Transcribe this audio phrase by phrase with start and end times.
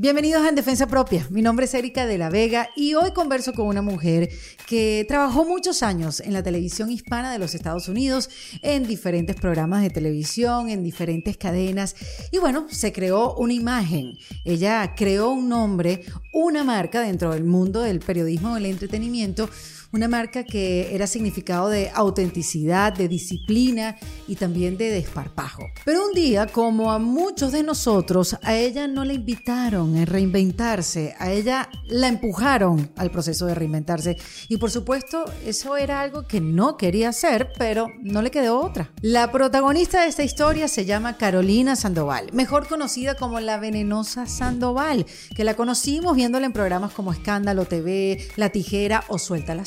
[0.00, 1.26] Bienvenidos a En Defensa Propia.
[1.28, 4.28] Mi nombre es Erika de la Vega y hoy converso con una mujer
[4.68, 8.30] que trabajó muchos años en la televisión hispana de los Estados Unidos,
[8.62, 11.96] en diferentes programas de televisión, en diferentes cadenas
[12.30, 14.16] y bueno, se creó una imagen.
[14.44, 19.50] Ella creó un nombre, una marca dentro del mundo del periodismo, del entretenimiento
[19.92, 23.96] una marca que era significado de autenticidad, de disciplina
[24.26, 25.64] y también de desparpajo.
[25.84, 31.14] Pero un día, como a muchos de nosotros, a ella no le invitaron a reinventarse,
[31.18, 34.16] a ella la empujaron al proceso de reinventarse
[34.48, 38.90] y por supuesto eso era algo que no quería hacer, pero no le quedó otra.
[39.00, 45.06] La protagonista de esta historia se llama Carolina Sandoval, mejor conocida como la venenosa Sandoval,
[45.34, 49.64] que la conocimos viéndola en programas como Escándalo TV, La Tijera o Suelta la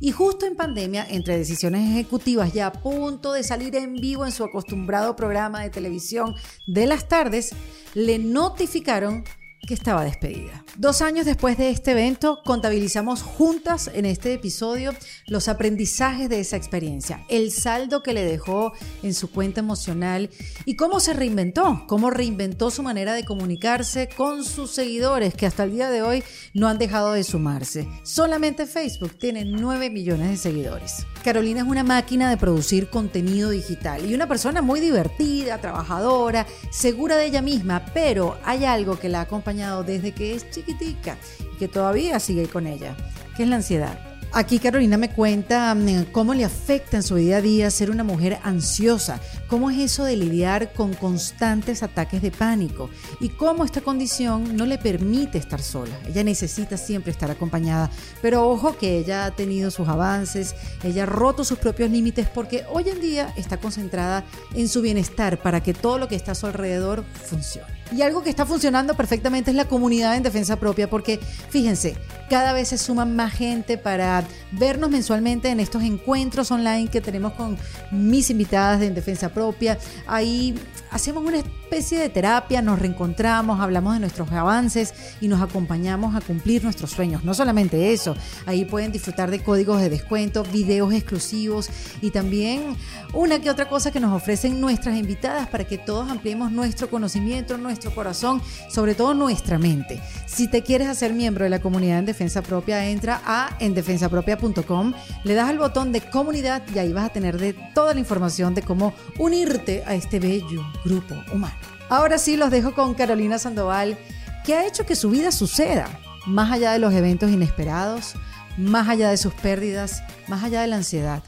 [0.00, 4.32] y justo en pandemia, entre decisiones ejecutivas ya a punto de salir en vivo en
[4.32, 6.34] su acostumbrado programa de televisión
[6.66, 7.50] de las tardes,
[7.94, 9.24] le notificaron
[9.66, 10.64] que estaba despedida.
[10.76, 14.92] Dos años después de este evento, contabilizamos juntas en este episodio
[15.26, 18.72] los aprendizajes de esa experiencia, el saldo que le dejó
[19.02, 20.30] en su cuenta emocional
[20.64, 25.64] y cómo se reinventó, cómo reinventó su manera de comunicarse con sus seguidores que hasta
[25.64, 27.88] el día de hoy no han dejado de sumarse.
[28.02, 31.06] Solamente Facebook tiene 9 millones de seguidores.
[31.24, 37.16] Carolina es una máquina de producir contenido digital y una persona muy divertida, trabajadora, segura
[37.16, 41.16] de ella misma, pero hay algo que la acompaña desde que es chiquitica
[41.54, 42.94] y que todavía sigue con ella,
[43.38, 44.13] que es la ansiedad.
[44.36, 48.02] Aquí Carolina me cuenta mm, cómo le afecta en su día a día ser una
[48.02, 53.80] mujer ansiosa, cómo es eso de lidiar con constantes ataques de pánico y cómo esta
[53.80, 55.96] condición no le permite estar sola.
[56.08, 61.06] Ella necesita siempre estar acompañada, pero ojo que ella ha tenido sus avances, ella ha
[61.06, 65.74] roto sus propios límites porque hoy en día está concentrada en su bienestar para que
[65.74, 67.83] todo lo que está a su alrededor funcione.
[67.92, 71.96] Y algo que está funcionando perfectamente es la comunidad en defensa propia, porque fíjense,
[72.30, 77.32] cada vez se suman más gente para vernos mensualmente en estos encuentros online que tenemos
[77.34, 77.56] con
[77.90, 79.78] mis invitadas de En Defensa Propia.
[80.06, 80.54] Ahí
[80.90, 81.38] hacemos una
[81.74, 86.92] especie de terapia, nos reencontramos, hablamos de nuestros avances y nos acompañamos a cumplir nuestros
[86.92, 87.24] sueños.
[87.24, 88.14] No solamente eso,
[88.46, 91.68] ahí pueden disfrutar de códigos de descuento, videos exclusivos
[92.00, 92.76] y también
[93.12, 97.58] una que otra cosa que nos ofrecen nuestras invitadas para que todos ampliemos nuestro conocimiento,
[97.58, 100.00] nuestro corazón, sobre todo nuestra mente.
[100.26, 105.34] Si te quieres hacer miembro de la comunidad en defensa propia, entra a endefensapropia.com, le
[105.34, 108.62] das al botón de comunidad y ahí vas a tener de toda la información de
[108.62, 111.63] cómo unirte a este bello grupo humano.
[111.88, 113.98] Ahora sí los dejo con Carolina Sandoval,
[114.44, 115.88] que ha hecho que su vida suceda,
[116.26, 118.14] más allá de los eventos inesperados,
[118.56, 121.22] más allá de sus pérdidas, más allá de la ansiedad.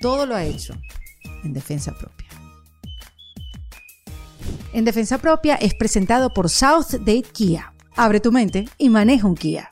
[0.00, 0.74] Todo lo ha hecho
[1.44, 2.26] en defensa propia.
[4.72, 7.72] En defensa propia es presentado por South Date Kia.
[7.94, 9.68] Abre tu mente y maneja un Kia.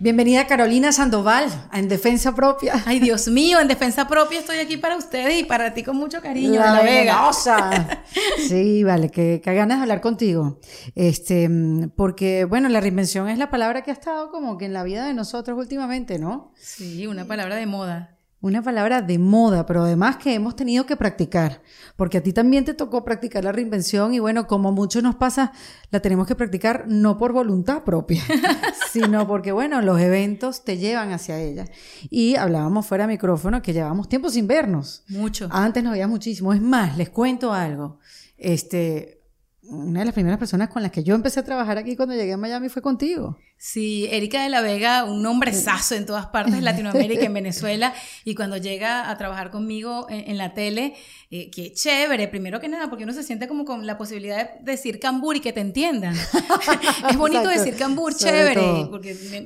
[0.00, 2.82] Bienvenida Carolina Sandoval a En Defensa Propia.
[2.84, 6.20] Ay, Dios mío, en Defensa Propia estoy aquí para ustedes y para ti con mucho
[6.20, 6.58] cariño.
[6.58, 7.30] La, la Vega.
[8.48, 10.58] sí, vale, que, que, ganas de hablar contigo.
[10.96, 11.48] Este,
[11.96, 15.06] porque, bueno, la reinvención es la palabra que ha estado como que en la vida
[15.06, 16.52] de nosotros últimamente, ¿no?
[16.56, 18.13] Sí, una palabra de moda
[18.44, 21.62] una palabra de moda, pero además que hemos tenido que practicar,
[21.96, 25.52] porque a ti también te tocó practicar la reinvención y bueno, como mucho nos pasa,
[25.90, 28.22] la tenemos que practicar no por voluntad propia,
[28.92, 31.64] sino porque bueno, los eventos te llevan hacia ella.
[32.10, 35.04] Y hablábamos fuera de micrófono que llevábamos tiempo sin vernos.
[35.08, 35.48] Mucho.
[35.50, 36.52] Antes nos veíamos muchísimo.
[36.52, 37.98] Es más, les cuento algo.
[38.36, 39.23] Este,
[39.68, 42.32] una de las primeras personas con las que yo empecé a trabajar aquí cuando llegué
[42.32, 43.38] a Miami fue contigo.
[43.56, 48.34] Sí, Erika de la Vega, un nombrezazo en todas partes de Latinoamérica, en Venezuela, y
[48.34, 50.94] cuando llega a trabajar conmigo en, la tele,
[51.30, 54.72] eh, que chévere, primero que nada, porque uno se siente como con la posibilidad de
[54.72, 56.14] decir cambur y que te entiendan.
[57.10, 58.90] es bonito decir cambur, chévere.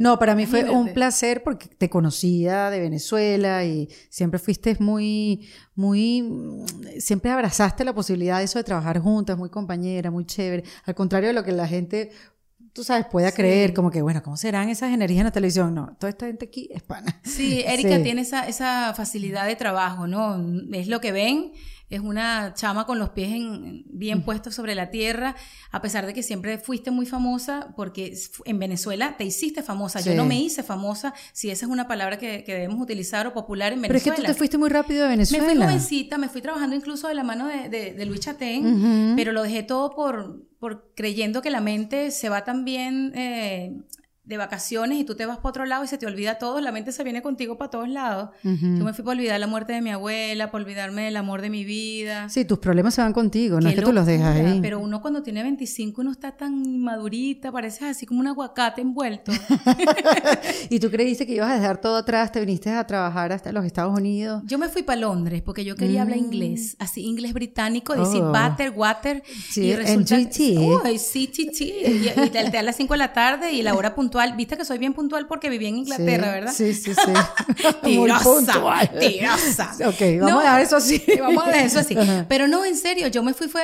[0.00, 5.48] no, para mí fue un placer porque te conocía de Venezuela y siempre fuiste muy,
[5.78, 6.28] muy,
[6.98, 10.64] siempre abrazaste la posibilidad de eso de trabajar juntas, muy compañera, muy chévere.
[10.84, 12.10] Al contrario de lo que la gente
[12.72, 15.74] tú sabes, pueda creer, como que, bueno, ¿cómo serán esas energías en la televisión?
[15.74, 17.20] No, toda esta gente aquí es pana.
[17.24, 20.36] Sí, Erika tiene esa, esa facilidad de trabajo, ¿no?
[20.72, 21.52] Es lo que ven
[21.90, 23.30] es una chama con los pies
[23.86, 25.36] bien puestos sobre la tierra,
[25.70, 30.00] a pesar de que siempre fuiste muy famosa, porque en Venezuela te hiciste famosa.
[30.00, 33.72] Yo no me hice famosa, si esa es una palabra que, debemos utilizar o popular
[33.72, 34.02] en Venezuela.
[34.02, 35.44] Pero es que tú te fuiste muy rápido de Venezuela.
[35.46, 39.42] Me fui jovencita, me fui trabajando incluso de la mano de, Luis Chatén, pero lo
[39.42, 43.12] dejé todo por, por creyendo que la mente se va también...
[43.14, 43.76] Eh,
[44.28, 46.70] de vacaciones y tú te vas para otro lado y se te olvida todo, la
[46.70, 48.28] mente se viene contigo para todos lados.
[48.42, 51.48] Yo me fui para olvidar la muerte de mi abuela, para olvidarme del amor de
[51.48, 52.28] mi vida.
[52.28, 54.58] Sí, tus problemas se van contigo, no es que tú los dejas ahí.
[54.60, 59.32] Pero uno cuando tiene 25 uno está tan madurita, pareces así como un aguacate envuelto.
[60.68, 62.30] ¿Y tú creíste que ibas a dejar todo atrás?
[62.30, 64.42] ¿Te viniste a trabajar hasta los Estados Unidos?
[64.44, 66.24] Yo me fui para Londres porque yo quería hablar mm.
[66.24, 68.30] inglés, así inglés británico, decir oh.
[68.30, 69.22] butter, water.
[69.50, 70.38] Sí, y resulta, MGT.
[70.84, 71.60] Uy, CTT.
[71.60, 74.56] Y, y te, te a las 5 de la tarde y la hora puntual Viste
[74.56, 76.52] que soy bien puntual porque viví en Inglaterra, ¿verdad?
[76.52, 77.12] Sí, sí, sí.
[77.82, 79.72] tirosa, tirosa.
[79.88, 81.02] ok, vamos a dejar eso así.
[81.20, 81.96] vamos a dejar eso así.
[82.28, 83.62] Pero no, en serio, yo me fui fue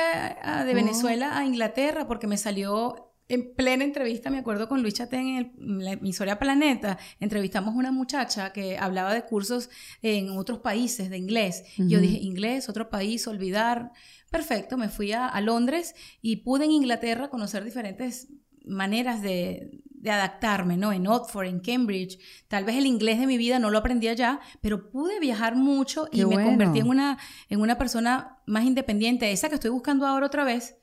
[0.65, 5.53] de Venezuela a Inglaterra porque me salió en plena entrevista, me acuerdo con Luis Chatén
[5.57, 9.69] en, la emisora Planeta, entrevistamos a una muchacha que hablaba de cursos
[10.01, 11.63] en otros países de inglés.
[11.77, 13.91] Yo dije, inglés, otro país, olvidar.
[14.29, 18.27] Perfecto, me fui a, a Londres y pude en Inglaterra conocer diferentes
[18.65, 20.93] maneras de, de adaptarme, ¿no?
[20.93, 22.19] En Oxford, en Cambridge.
[22.47, 26.07] Tal vez el inglés de mi vida no lo aprendí allá, pero pude viajar mucho
[26.11, 27.17] y me convertí en una,
[27.49, 30.75] en una persona más independiente, esa que estoy buscando ahora otra vez,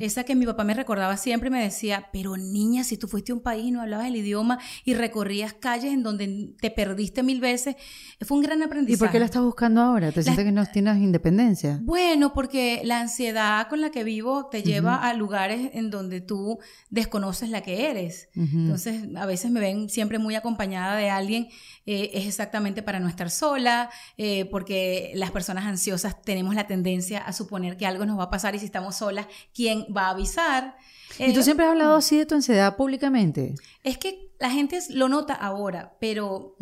[0.00, 3.32] esa que mi papá me recordaba siempre y me decía, pero niña, si tú fuiste
[3.32, 7.22] a un país y no hablabas el idioma y recorrías calles en donde te perdiste
[7.22, 7.76] mil veces,
[8.20, 8.96] fue un gran aprendizaje.
[8.96, 10.10] ¿Y por qué la estás buscando ahora?
[10.12, 11.78] ¿Te sientes que no tienes independencia?
[11.82, 16.58] Bueno, porque la ansiedad con la que vivo te lleva a lugares en donde tú
[16.90, 18.28] desconoces la que eres.
[18.34, 21.48] Entonces, a veces me ven siempre muy acompañada de alguien
[21.86, 27.03] eh, es exactamente para no estar sola, eh, porque las personas ansiosas tenemos la tendencia
[27.12, 30.10] a suponer que algo nos va a pasar y si estamos solas, ¿quién va a
[30.10, 30.76] avisar?
[31.18, 33.54] ¿Y tú eh, siempre has hablado así de tu ansiedad públicamente?
[33.82, 36.56] Es que la gente lo nota ahora, pero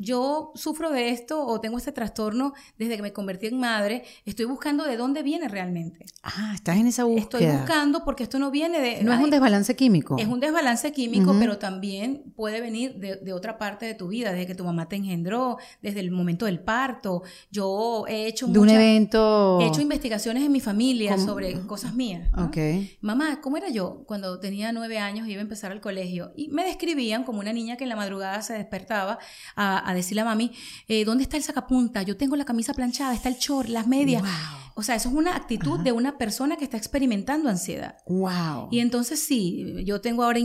[0.00, 4.04] yo sufro de esto o tengo este trastorno desde que me convertí en madre.
[4.24, 6.06] Estoy buscando de dónde viene realmente.
[6.22, 7.40] Ah, estás en esa búsqueda.
[7.40, 9.02] Estoy buscando porque esto no viene de...
[9.04, 10.16] No es un desbalance químico.
[10.18, 14.46] Es un desbalance químico, pero también puede venir de, otra parte de tu vida, desde
[14.46, 17.22] que tu mamá te engendró, desde el momento del parto.
[17.50, 18.46] Yo he hecho...
[18.46, 19.60] De un evento...
[19.60, 22.28] He hecho investigaciones en mi familia sobre cosas mías.
[22.36, 22.56] Ok.
[23.00, 26.32] Mamá, ¿cómo era yo cuando tenía nueve años y iba a empezar al colegio?
[26.36, 26.64] Y me
[27.24, 29.18] como una niña que en la madrugada se despertaba
[29.56, 30.52] a, decirle a mami,
[30.88, 32.02] eh, ¿dónde está el sacapunta?
[32.02, 34.22] Yo tengo la camisa planchada, está el short, las medias.
[34.78, 37.96] O sea, eso es una actitud de una persona que está experimentando ansiedad.
[38.06, 38.68] Wow.
[38.70, 40.38] Y entonces sí, yo tengo ahora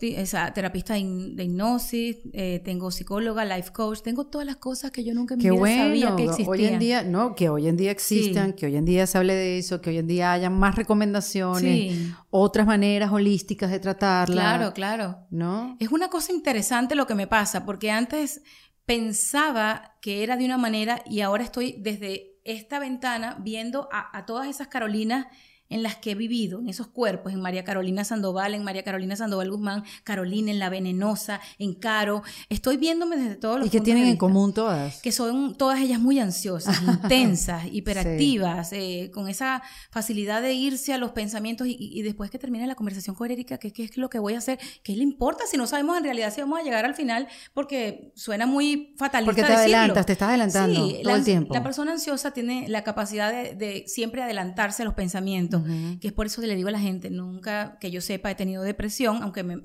[0.00, 5.14] esa terapista de hipnosis, eh, tengo psicóloga, life coach, tengo todas las cosas que yo
[5.14, 6.48] nunca me sabía que existían.
[6.48, 9.34] Hoy en día, no, que hoy en día existan, que hoy en día se hable
[9.34, 14.42] de eso, que hoy en día haya más recomendaciones, otras maneras holísticas de tratarla.
[14.42, 15.26] Claro, claro.
[15.30, 15.76] ¿No?
[15.80, 18.42] Es una cosa interesante lo que me pasa, porque antes
[18.84, 24.26] pensaba que era de una manera y ahora estoy desde esta ventana viendo a, a
[24.26, 25.26] todas esas Carolinas
[25.72, 29.16] en las que he vivido, en esos cuerpos, en María Carolina Sandoval, en María Carolina
[29.16, 32.22] Sandoval Guzmán, Carolina en La Venenosa, en Caro.
[32.50, 35.00] Estoy viéndome desde todos los ¿Y qué tienen en común todas?
[35.00, 40.98] Que son todas ellas muy ansiosas, intensas, hiperactivas, eh, con esa facilidad de irse a
[40.98, 44.34] los pensamientos y, después que termine la conversación con Erika, ¿qué, es lo que voy
[44.34, 44.58] a hacer?
[44.82, 47.28] ¿Qué le importa si no sabemos en realidad si vamos a llegar al final?
[47.54, 51.54] Porque suena muy fatalista Porque te adelantas, te estás adelantando todo el tiempo.
[51.54, 55.61] La persona ansiosa tiene la capacidad de, de siempre adelantarse a los pensamientos
[56.00, 58.34] que es por eso que le digo a la gente, nunca que yo sepa he
[58.34, 59.62] tenido depresión, aunque me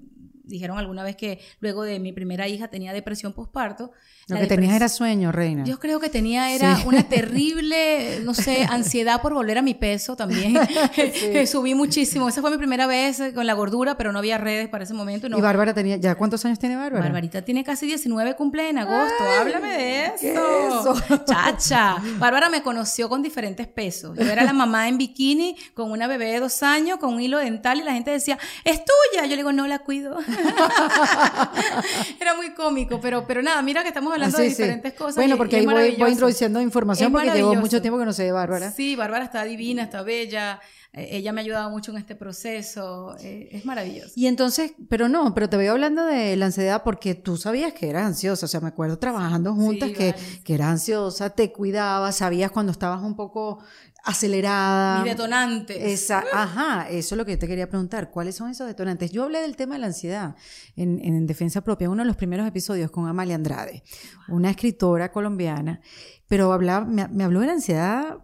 [0.47, 3.91] dijeron alguna vez que luego de mi primera hija tenía depresión postparto.
[4.27, 5.63] Lo que tenías era sueño, reina.
[5.63, 10.15] Yo creo que tenía era una terrible, no sé, ansiedad por volver a mi peso
[10.15, 10.57] también.
[11.47, 12.27] Subí muchísimo.
[12.27, 15.27] Esa fue mi primera vez con la gordura, pero no había redes para ese momento.
[15.27, 17.03] ¿Y Bárbara tenía, ya cuántos años tiene Bárbara?
[17.03, 19.23] Barbarita tiene casi 19, cumple en agosto.
[19.39, 20.95] Háblame de eso.
[21.25, 21.97] Chacha.
[22.17, 24.17] Bárbara me conoció con diferentes pesos.
[24.17, 27.37] Yo era la mamá en bikini con una bebé de dos años, con un hilo
[27.37, 29.23] dental y la gente decía, es tuya.
[29.23, 30.17] Yo le digo, no la cuido.
[32.19, 35.15] Era muy cómico, pero, pero nada, mira que estamos hablando de diferentes cosas.
[35.15, 38.71] Bueno, porque ahí voy, introduciendo información porque llevo mucho tiempo que no sé de Bárbara.
[38.71, 40.59] Sí, Bárbara está divina, está bella.
[40.93, 44.13] Eh, ella me ha ayudado mucho en este proceso, eh, es maravilloso.
[44.15, 47.89] Y entonces, pero no, pero te voy hablando de la ansiedad porque tú sabías que
[47.89, 52.51] eras ansiosa, o sea, me acuerdo trabajando juntas que, que eras ansiosa, te cuidabas, sabías
[52.51, 53.59] cuando estabas un poco
[54.03, 55.03] acelerada.
[55.03, 55.91] Mi detonante.
[55.91, 58.11] Esa, ajá, eso es lo que te quería preguntar.
[58.11, 59.11] ¿Cuáles son esos detonantes?
[59.11, 60.35] Yo hablé del tema de la ansiedad
[60.75, 63.83] en, en Defensa Propia, uno de los primeros episodios con Amalia Andrade,
[64.27, 65.81] una escritora colombiana,
[66.27, 68.17] pero hablaba, me, me habló de la ansiedad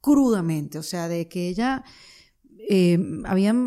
[0.00, 1.84] crudamente, o sea, de que ella
[2.68, 2.98] eh,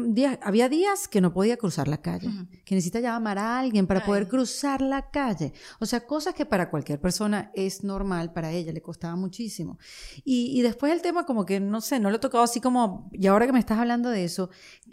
[0.10, 2.30] días, había días que no podía cruzar la calle,
[2.64, 5.54] que necesita llamar a alguien para poder cruzar la calle.
[5.80, 9.78] O sea, cosas que para cualquier persona es normal, para ella le costaba muchísimo.
[10.24, 13.28] Y, después el tema como que, no sé, no lo he tocado así como, y
[13.28, 14.50] ahora que me estás hablando de eso,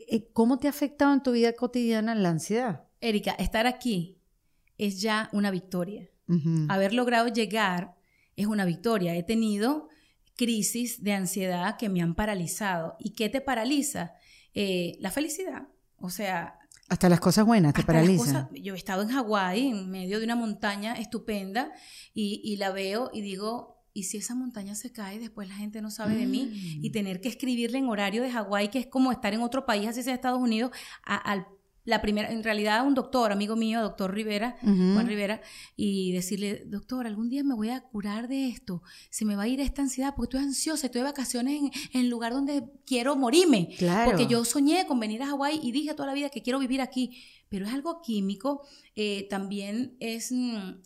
[0.09, 2.85] eh, ¿cómo te ha afectado en tu vida cotidiana la ansiedad?
[3.01, 4.19] Erika, estar aquí
[4.79, 6.09] es ya una victoria.
[6.71, 7.95] Haber logrado llegar
[8.37, 9.15] es una victoria.
[9.15, 9.89] He tenido
[10.43, 12.97] crisis de ansiedad que me han paralizado.
[12.99, 14.15] ¿Y qué te paraliza?
[14.55, 15.69] Eh, la felicidad.
[15.99, 16.59] O sea...
[16.89, 18.49] Hasta las cosas buenas te paralizan.
[18.53, 21.73] yo he estado en Hawái, en medio de una montaña estupenda,
[22.13, 25.93] y, la veo y digo, ¿y si esa montaña se cae, después la gente no
[25.93, 26.81] sabe de mí?
[26.83, 26.93] Y mm.
[26.93, 30.03] tener que escribirle en horario de Hawái, que es como estar en otro país, así
[30.03, 30.73] sea Estados Unidos,
[31.05, 31.47] al
[31.85, 35.41] la primera, en realidad un doctor, amigo mío, doctor Rivera, Juan Rivera,
[35.77, 39.49] y decirle, doctor, algún día me voy a curar de esto, se me va a
[39.49, 41.61] ir esta ansiedad, porque estoy ansiosa, estoy de vacaciones
[41.93, 44.11] en, el lugar donde quiero morirme, claro.
[44.11, 46.81] porque yo soñé con venir a Hawái y dije toda la vida que quiero vivir
[46.81, 50.31] aquí, pero es algo químico, eh, también es...
[50.31, 50.83] Mm,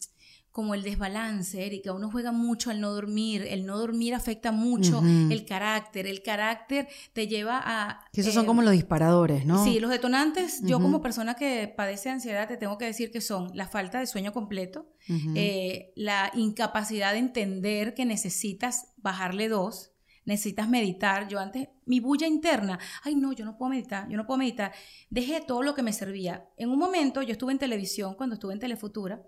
[0.56, 1.92] como el desbalance, Erika.
[1.92, 6.88] Uno juega mucho al no dormir, el no dormir afecta mucho el carácter, el carácter
[7.12, 8.00] te lleva a...
[8.10, 9.62] Que esos son eh, como los disparadores, ¿no?
[9.62, 13.50] Sí, los detonantes, yo como persona que padece ansiedad, te tengo que decir que son
[13.52, 14.86] la falta de sueño completo,
[15.34, 19.92] eh, la incapacidad de entender que necesitas bajarle dos,
[20.26, 21.26] necesitas meditar.
[21.28, 24.72] Yo antes, mi bulla interna, ay no, yo no puedo meditar, yo no puedo meditar.
[25.08, 26.44] Dejé todo lo que me servía.
[26.58, 29.22] En un momento, yo estuve en televisión, cuando estuve en Telefutura,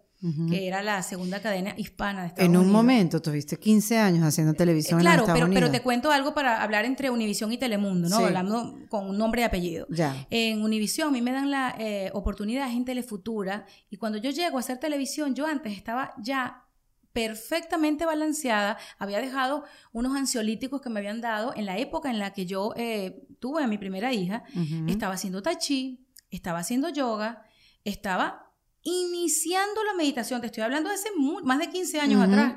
[0.50, 4.52] que era la segunda cadena hispana de Estados En un momento, tuviste 15 años haciendo
[4.52, 5.60] televisión claro, en Estados pero, Unidos.
[5.62, 8.16] pero te cuento algo para hablar entre Univisión y Telemundo, ¿no?
[8.16, 9.86] Hablando con un nombre y apellido.
[9.90, 10.26] Ya.
[10.30, 14.56] En Univisión a mí me dan la eh, oportunidad en Telefutura y cuando yo llego
[14.56, 16.64] a hacer televisión, yo antes estaba ya
[17.12, 22.32] perfectamente balanceada, había dejado unos ansiolíticos que me habían dado en la época en la
[22.32, 24.44] que yo eh, tuve a mi primera hija,
[24.86, 27.42] estaba haciendo tai chi, estaba haciendo yoga,
[27.84, 31.08] estaba iniciando la meditación, te estoy hablando de hace
[31.42, 32.54] más de 15 años atrás.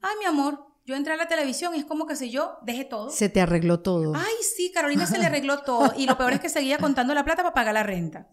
[0.00, 2.86] Ay, mi amor, yo entré a la televisión y es como que si yo dejé
[2.86, 3.10] todo.
[3.10, 4.14] Se te arregló todo.
[4.16, 5.92] Ay, sí, Carolina se le arregló todo.
[5.98, 8.26] Y lo peor es que seguía contando la plata para pagar la renta.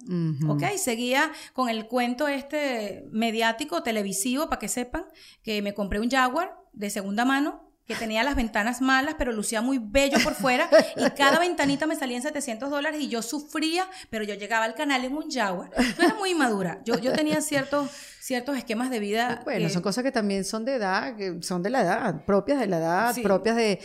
[0.47, 0.63] ¿Ok?
[0.77, 5.03] Seguía con el cuento este mediático, televisivo, para que sepan,
[5.43, 9.62] que me compré un Jaguar de segunda mano que tenía las ventanas malas, pero lucía
[9.62, 13.88] muy bello por fuera, y cada ventanita me salía en 700 dólares y yo sufría,
[14.10, 15.70] pero yo llegaba al canal en un Jaguar.
[15.77, 19.42] Yo era muy madura, yo, yo tenía ciertos, ciertos esquemas de vida.
[19.44, 22.68] Bueno, son cosas que también son de edad, que son de la edad, propias de
[22.68, 23.80] la edad, propias de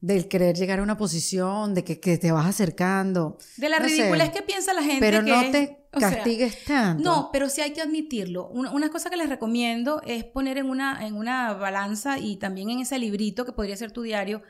[0.00, 3.38] del querer llegar a una posición, de que, te vas acercando.
[3.56, 4.98] De la ridícula es que piensa la gente.
[4.98, 7.02] Pero no te castigues tanto.
[7.02, 8.48] No, pero sí hay que admitirlo.
[8.48, 12.80] Una, cosa que les recomiendo es poner en una, en una balanza y también en
[12.80, 14.42] ese librito que podría ser tu diario,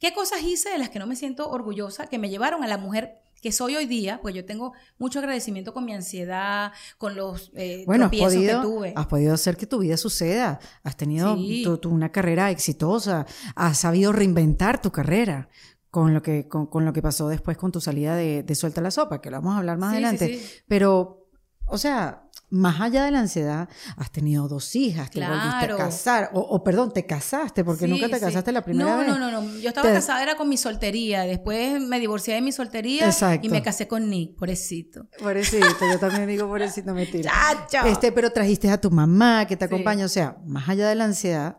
[0.00, 2.78] qué cosas hice de las que no me siento orgullosa, que me llevaron a la
[2.78, 7.52] mujer que soy hoy día, pues yo tengo mucho agradecimiento con mi ansiedad, con los
[7.54, 8.18] eh, bueno, que
[8.62, 8.92] tuve.
[8.96, 11.36] Has podido hacer que tu vida suceda, has tenido
[11.84, 15.48] una carrera exitosa, has sabido reinventar tu carrera
[15.98, 19.20] con lo que, con, lo que pasó después con tu salida de, Suelta la Sopa,
[19.20, 20.40] que lo vamos a hablar más adelante.
[20.68, 21.28] Pero,
[21.66, 26.30] o sea, más allá de la ansiedad, has tenido dos hijas, te volviste a casar,
[26.34, 29.08] o, perdón, te casaste, porque nunca te casaste la primera vez.
[29.08, 32.52] No, no, no, yo estaba casada, era con mi soltería, después me divorcié de mi
[32.52, 33.10] soltería
[33.42, 35.08] y me casé con Nick, pobrecito.
[35.18, 37.32] Pobrecito, yo también digo pobrecito, mentira.
[37.68, 37.88] ¡Chacho!
[37.88, 41.06] Este, pero trajiste a tu mamá que te acompaña, o sea, más allá de la
[41.06, 41.58] ansiedad,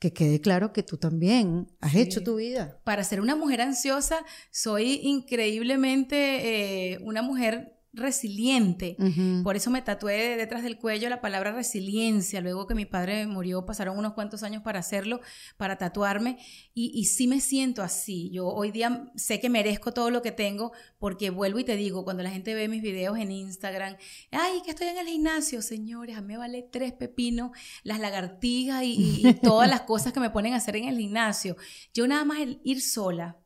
[0.00, 2.80] que quede claro que tú también has hecho tu vida.
[2.84, 8.96] Para ser una mujer ansiosa, soy increíblemente eh, una mujer resiliente.
[9.42, 12.40] Por eso me tatué detrás del cuello la palabra resiliencia.
[12.40, 15.20] Luego que mi padre murió, pasaron unos cuantos años para hacerlo,
[15.56, 16.38] para tatuarme.
[16.72, 18.30] Y, y sí me siento así.
[18.30, 22.04] Yo hoy día sé que merezco todo lo que tengo porque vuelvo y te digo,
[22.04, 23.96] cuando la gente ve mis videos en Instagram,
[24.30, 27.50] ay, que estoy en el gimnasio, señores, a mí me vale tres pepinos,
[27.82, 31.56] las lagartijas y, y todas las cosas que me ponen a hacer en el gimnasio.
[31.92, 33.39] Yo nada más el ir sola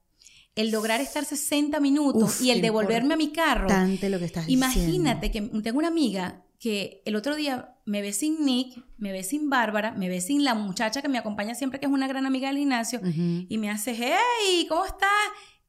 [0.54, 3.68] el lograr estar 60 minutos y el devolverme a mi carro.
[3.68, 8.44] Lo que estás imagínate que tengo una amiga que el otro día me ve sin
[8.44, 11.86] Nick, me ve sin Bárbara, me ve sin la muchacha que me acompaña siempre, que
[11.86, 15.10] es una gran amiga del gimnasio, y me hace, hey, ¿cómo estás?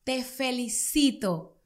[0.04, 1.60] Te felicito.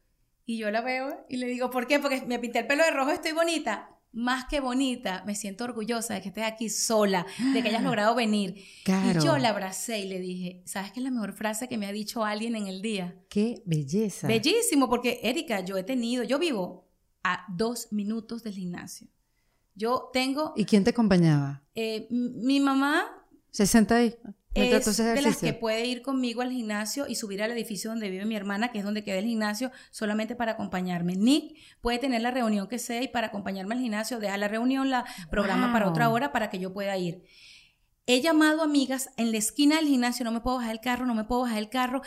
[0.46, 2.00] Y yo la veo y le digo, ¿por qué?
[2.00, 6.16] Porque me pinté el pelo de rojo, estoy bonita más que bonita, me siento orgullosa
[6.16, 8.56] de que estés aquí sola, de que hayas logrado venir.
[8.86, 11.86] Y yo la abracé y le dije, ¿sabes qué es la mejor frase que me
[11.86, 13.20] ha dicho alguien en el día?
[13.30, 14.28] Qué belleza.
[14.28, 16.90] Bellísimo, porque Erika, yo he tenido, yo vivo
[17.24, 19.08] a dos minutos del gimnasio.
[19.76, 20.54] Yo tengo...
[20.56, 21.64] ¿Y quién te acompañaba?
[21.76, 23.06] Eh, mi mamá...
[23.52, 24.16] ¿Se senta ahí?
[24.56, 28.26] Es de las que puede ir conmigo al gimnasio y subir al edificio donde vive
[28.26, 31.16] mi hermana, que es donde queda el gimnasio, solamente para acompañarme.
[31.16, 34.90] Nick puede tener la reunión que sea y para acompañarme al gimnasio, deja la reunión,
[34.90, 37.24] la programa para otra hora para que yo pueda ir.
[38.08, 41.14] He llamado amigas en la esquina del gimnasio, no me puedo bajar el carro, no
[41.14, 42.02] me puedo bajar el carro.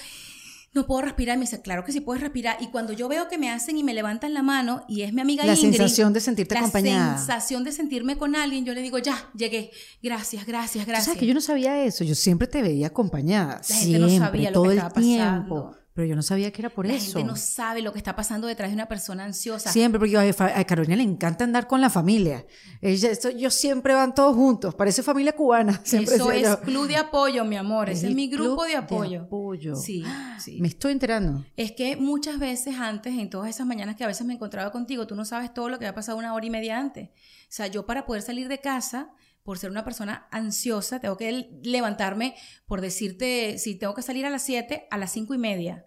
[0.75, 1.37] No puedo respirar.
[1.37, 2.57] Y me dice, claro que sí puedes respirar.
[2.61, 5.21] Y cuando yo veo que me hacen y me levantan la mano y es mi
[5.21, 7.17] amiga La Ingrid, sensación de sentirte la acompañada.
[7.19, 9.71] sensación de sentirme con alguien, yo le digo, ya, llegué.
[10.03, 11.05] Gracias, gracias, gracias.
[11.07, 14.27] sabes que yo no sabía eso, yo siempre te veía acompañada, La gente no siempre,
[14.29, 15.82] sabía lo todo que el estaba tiempo, pasando.
[15.95, 17.19] Pero yo no sabía que era por la eso.
[17.19, 19.71] gente no sabe lo que está pasando detrás de una persona ansiosa.
[19.71, 22.47] Siempre, porque a, a Carolina le encanta andar con la familia.
[22.81, 25.81] Ella, esto- ellos siempre van todos juntos, parece familia cubana.
[25.85, 26.61] Siempre Eso es yo.
[26.61, 27.91] club de apoyo, mi amor.
[27.91, 29.23] Ese es mi grupo de apoyo.
[29.23, 29.77] apoyo.
[29.77, 30.03] Sí,
[30.39, 30.59] sí.
[30.61, 31.45] Me estoy enterando.
[31.57, 35.07] Es que muchas veces antes, en todas esas mañanas que a veces me encontraba contigo,
[35.07, 37.09] tú no sabes todo lo que ha pasado una hora y media antes.
[37.09, 37.11] O
[37.55, 39.11] sea, yo para poder salir de casa,
[39.43, 42.35] por ser una persona ansiosa, tengo que levantarme,
[42.67, 45.87] por decirte, si tengo que salir a las 7, a las 5 y media,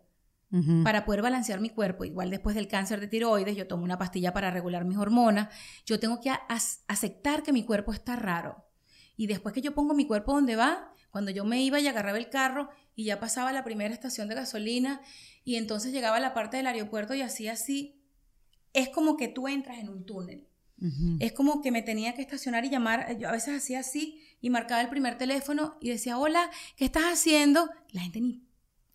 [0.83, 2.05] para poder balancear mi cuerpo.
[2.05, 5.53] Igual después del cáncer de tiroides, yo tomo una pastilla para regular mis hormonas.
[5.85, 6.31] Yo tengo que
[6.87, 8.65] aceptar que mi cuerpo está raro.
[9.17, 12.17] Y después que yo pongo mi cuerpo donde va, cuando yo me iba y agarraba
[12.17, 15.01] el carro y ya pasaba la primera estación de gasolina
[15.43, 18.01] y entonces llegaba a la parte del aeropuerto y hacía así,
[18.73, 20.47] es como que tú entras en un túnel.
[21.19, 23.17] Es como que me tenía que estacionar y llamar.
[23.17, 27.05] Yo a veces hacía así y marcaba el primer teléfono y decía, hola, ¿qué estás
[27.05, 27.69] haciendo?
[27.91, 28.43] La gente ni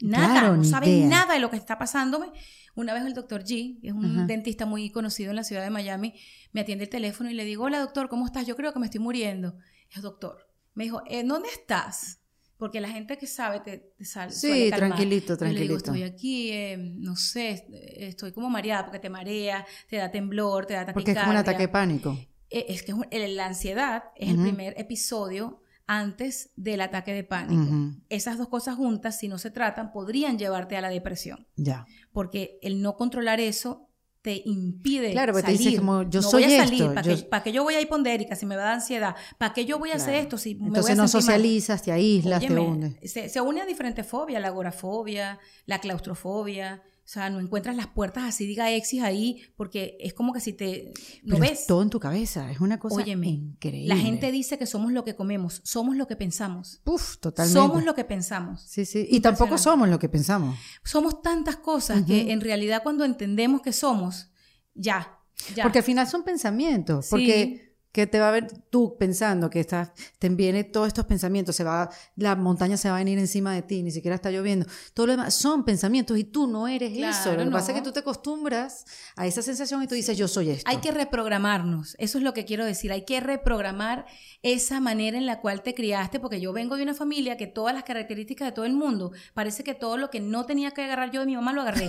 [0.02, 1.06] nada, Claro, no sabe idea.
[1.08, 2.30] nada de lo que está pasándome.
[2.76, 5.70] Una vez el doctor G, que es un dentista muy conocido en la ciudad de
[5.70, 6.14] Miami,
[6.52, 8.46] me atiende el teléfono y le digo, hola doctor, ¿cómo estás?
[8.46, 9.56] Yo creo que me estoy muriendo.
[9.90, 10.46] Es doctor.
[10.74, 12.19] Me dijo, ¿en dónde estás?
[12.60, 14.30] Porque la gente que sabe te, te sale.
[14.32, 14.90] Sí, calmar.
[14.90, 15.78] tranquilito, Yo le digo, tranquilito.
[15.78, 20.74] estoy aquí, eh, no sé, estoy como mareada porque te marea, te da temblor, te
[20.74, 20.92] da taquicardia.
[20.94, 22.16] Porque es como un ataque de pánico.
[22.50, 27.72] Eh, es que el- la ansiedad es el primer episodio antes del ataque de pánico.
[28.10, 31.84] Esas dos cosas juntas, si no se tratan, podrían llevarte a la depresión, Ya.
[32.12, 33.89] porque el no controlar eso
[34.22, 35.58] te impide Claro, porque te salir.
[35.66, 38.36] dices como, yo no soy voy a salir, ¿para, yo- qué, yo voy a hipondérica
[38.36, 39.16] si me va a dar ansiedad?
[39.38, 40.22] ¿Para qué yo voy a hacer Claro.
[40.22, 41.36] esto si me Entonces voy a no sentir mal?
[41.36, 43.10] socializas, te aíslas, te Óyeme, hundes.
[43.10, 46.82] se, se une a diferentes fobias, la agorafobia, la claustrofobia.
[47.10, 50.52] O sea, no encuentras las puertas así, diga exis ahí, porque es como que si
[50.52, 50.92] te...
[51.24, 51.62] ¿No Pero ves?
[51.62, 53.88] es todo en tu cabeza, es una cosa Óyeme, increíble.
[53.88, 56.80] La gente dice que somos lo que comemos, somos lo que pensamos.
[56.84, 57.58] Uf, totalmente.
[57.58, 58.62] Somos lo que pensamos.
[58.62, 59.08] Sí, sí.
[59.10, 60.56] Y tampoco somos lo que pensamos.
[60.84, 64.30] Somos tantas cosas que en realidad cuando entendemos que somos,
[64.74, 65.18] ya,
[65.56, 65.64] ya.
[65.64, 67.06] Porque al final son pensamientos.
[67.06, 67.10] Sí.
[67.10, 71.56] Porque que te va a ver tú pensando que estás, te vienen todos estos pensamientos,
[71.56, 74.66] se va, la montaña se va a venir encima de ti, ni siquiera está lloviendo.
[74.94, 77.36] Todo lo demás son pensamientos y tú no eres Claro, eso.
[77.36, 77.86] Lo que pasa es que no.
[77.86, 78.84] tú te acostumbras
[79.16, 80.70] a esa sensación y tú dices, yo soy esto.
[80.70, 84.06] Hay que reprogramarnos, eso es lo que quiero decir, hay que reprogramar
[84.42, 87.74] esa manera en la cual te criaste, porque yo vengo de una familia que todas
[87.74, 91.10] las características de todo el mundo, parece que todo lo que no tenía que agarrar
[91.10, 91.88] yo de mi mamá lo agarré,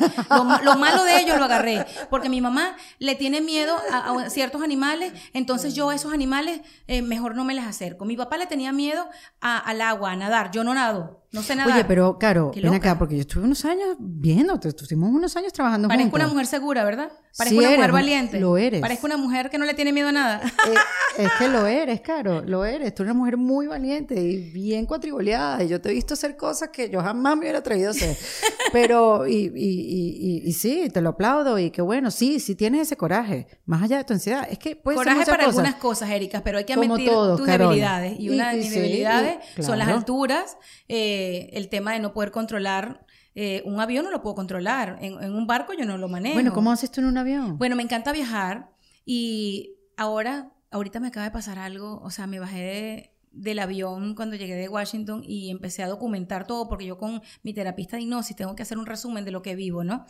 [0.64, 4.62] lo malo de ellos lo agarré, porque mi mamá le tiene miedo a, a ciertos
[4.64, 8.06] animales, entonces yo a esos animales eh, mejor no me les acerco.
[8.06, 9.08] Mi papá le tenía miedo
[9.42, 11.74] a- al agua, a nadar, yo no nado, no sé nadar.
[11.74, 15.88] Oye, pero Qué ven acá, porque yo estuve unos años viéndote, estuvimos unos años trabajando
[15.88, 17.10] Parezco una mujer segura, ¿verdad?
[17.38, 18.40] Parezco Sí una eres, mujer valiente.
[18.40, 18.82] lo eres.
[18.82, 20.42] Parezco una mujer que no le tiene miedo a nada.
[20.44, 20.76] Eh,
[21.24, 22.94] es que lo eres, Caro, lo eres.
[22.94, 25.64] Tú eres una mujer muy valiente y bien cuatriboleada.
[25.64, 28.18] Y yo te he visto hacer cosas que yo jamás me hubiera atrevido a hacer.
[28.74, 31.58] Pero, y, y, y, sí, te lo aplaudo.
[31.58, 33.48] Y qué bueno, sí, sí tienes ese coraje.
[33.66, 34.46] Más allá de tu ansiedad.
[34.52, 35.60] Es que puede ser Coraje muchas para cosas.
[35.60, 38.20] algunas cosas, Erika, pero hay que admitir tus debilidades.
[38.20, 40.00] Y, una de mis sí, debilidades y- son las claro.
[40.00, 40.58] alturas,
[40.90, 41.21] eh,
[41.54, 43.06] el tema de no poder controlar.
[43.34, 46.34] eh, un avión no lo puedo controlar, en, en un barco yo no lo manejo.
[46.34, 47.58] Bueno, ¿cómo haces tú en un avión?
[47.58, 48.70] Bueno, me encanta viajar
[49.06, 54.14] y ahora, ahorita me acaba de pasar algo, o sea, me bajé de- del avión
[54.16, 58.04] cuando llegué de Washington y empecé a documentar todo porque yo con mi terapista de
[58.04, 60.06] hipnosis tengo que hacer un resumen de lo que vivo, ¿no?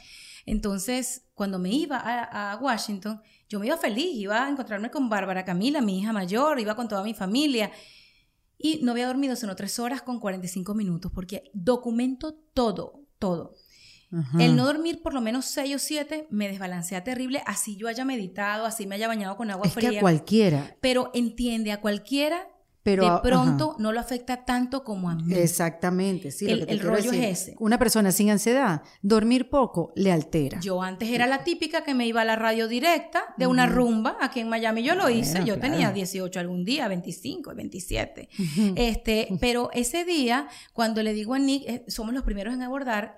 [0.48, 5.08] Entonces, cuando me iba a, a Washington, yo me iba feliz, iba a encontrarme con
[5.10, 7.72] Bárbara Camila, mi hija mayor, iba con toda mi familia.
[8.62, 13.56] Y no había dormido sino tres horas con 45 minutos porque documento todo, todo.
[14.12, 14.44] Ajá.
[14.44, 18.04] El no dormir por lo menos 6 o 7 me desbalancea terrible, así yo haya
[18.04, 20.00] meditado, así me haya bañado con agua es que fría.
[20.00, 20.78] a cualquiera.
[20.82, 22.48] Pero entiende, a cualquiera
[22.84, 25.34] Pero de pronto no lo afecta tanto como a mí.
[25.36, 26.46] Exactamente, sí.
[26.46, 27.56] lo El- que te el rollo es ese.
[27.60, 30.60] Una persona sin ansiedad, dormir poco le altera.
[30.62, 34.18] Yo antes era la típica que me iba a la radio directa de una rumba
[34.20, 34.82] aquí en Miami.
[34.84, 35.40] Yo lo hice.
[35.46, 35.62] Yo claro.
[35.62, 38.30] tenía 18 algún día, 25, 27.
[38.40, 38.74] Ujú.
[38.76, 43.16] Este, pero ese día, cuando le digo a Nick, eh, somos los primeros en abordar,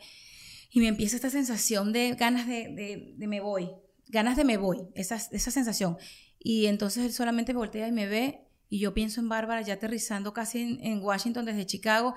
[0.71, 3.69] y me empieza esta sensación de ganas de, de- de me voy,
[4.07, 5.97] ganas de me voy, esa, esa sensación.
[6.39, 9.75] Y entonces él solamente me voltea y me ve, y yo pienso en Bárbara ya
[9.75, 12.15] aterrizando casi en, en Washington desde Chicago.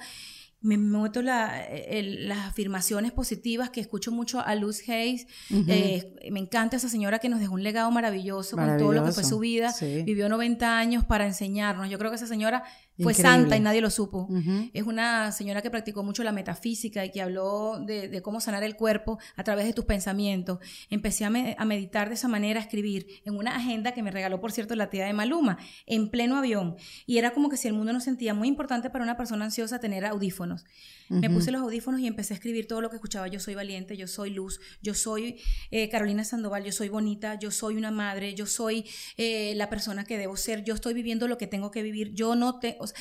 [0.63, 5.27] Me meto la- el- las afirmaciones positivas que escucho mucho a Luz Hayes.
[5.69, 9.13] Eh, me encanta esa señora que nos dejó un legado maravilloso, con todo lo que
[9.13, 9.71] fue su vida.
[9.73, 10.03] sí.
[10.03, 11.91] Vivió 90 años para enseñarnos.
[11.91, 12.65] Yo creo que esa señora
[12.99, 13.23] Fue Increíble.
[13.43, 14.27] santa y nadie lo supo.
[14.31, 14.71] Ujú.
[14.73, 18.63] Es una señora que practicó mucho la metafísica y que habló de, de cómo sanar
[18.65, 20.59] el cuerpo a través de tus pensamientos.
[20.89, 24.11] Empecé a, me- a meditar de esa manera, a escribir en una agenda que me
[24.11, 26.77] regaló, por cierto, la tía de Maluma, en pleno avión.
[27.07, 29.79] Y era como que si el mundo no sentía muy importante para una persona ansiosa
[29.79, 30.65] tener audífonos.
[31.09, 33.29] Me puse los audífonos y empecé a escribir todo lo que escuchaba.
[33.29, 35.37] Yo soy valiente, yo soy luz, yo soy
[35.71, 38.85] eh, Carolina Sandoval, yo soy bonita, yo soy una madre, yo soy
[39.17, 42.35] eh, la persona que debo ser, yo estoy viviendo lo que tengo que vivir, yo
[42.35, 42.77] no te...
[42.87, 42.99] o sea,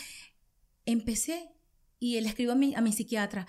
[0.85, 1.49] empecé
[1.99, 3.47] y le escribo a mi, a mi psiquiatra.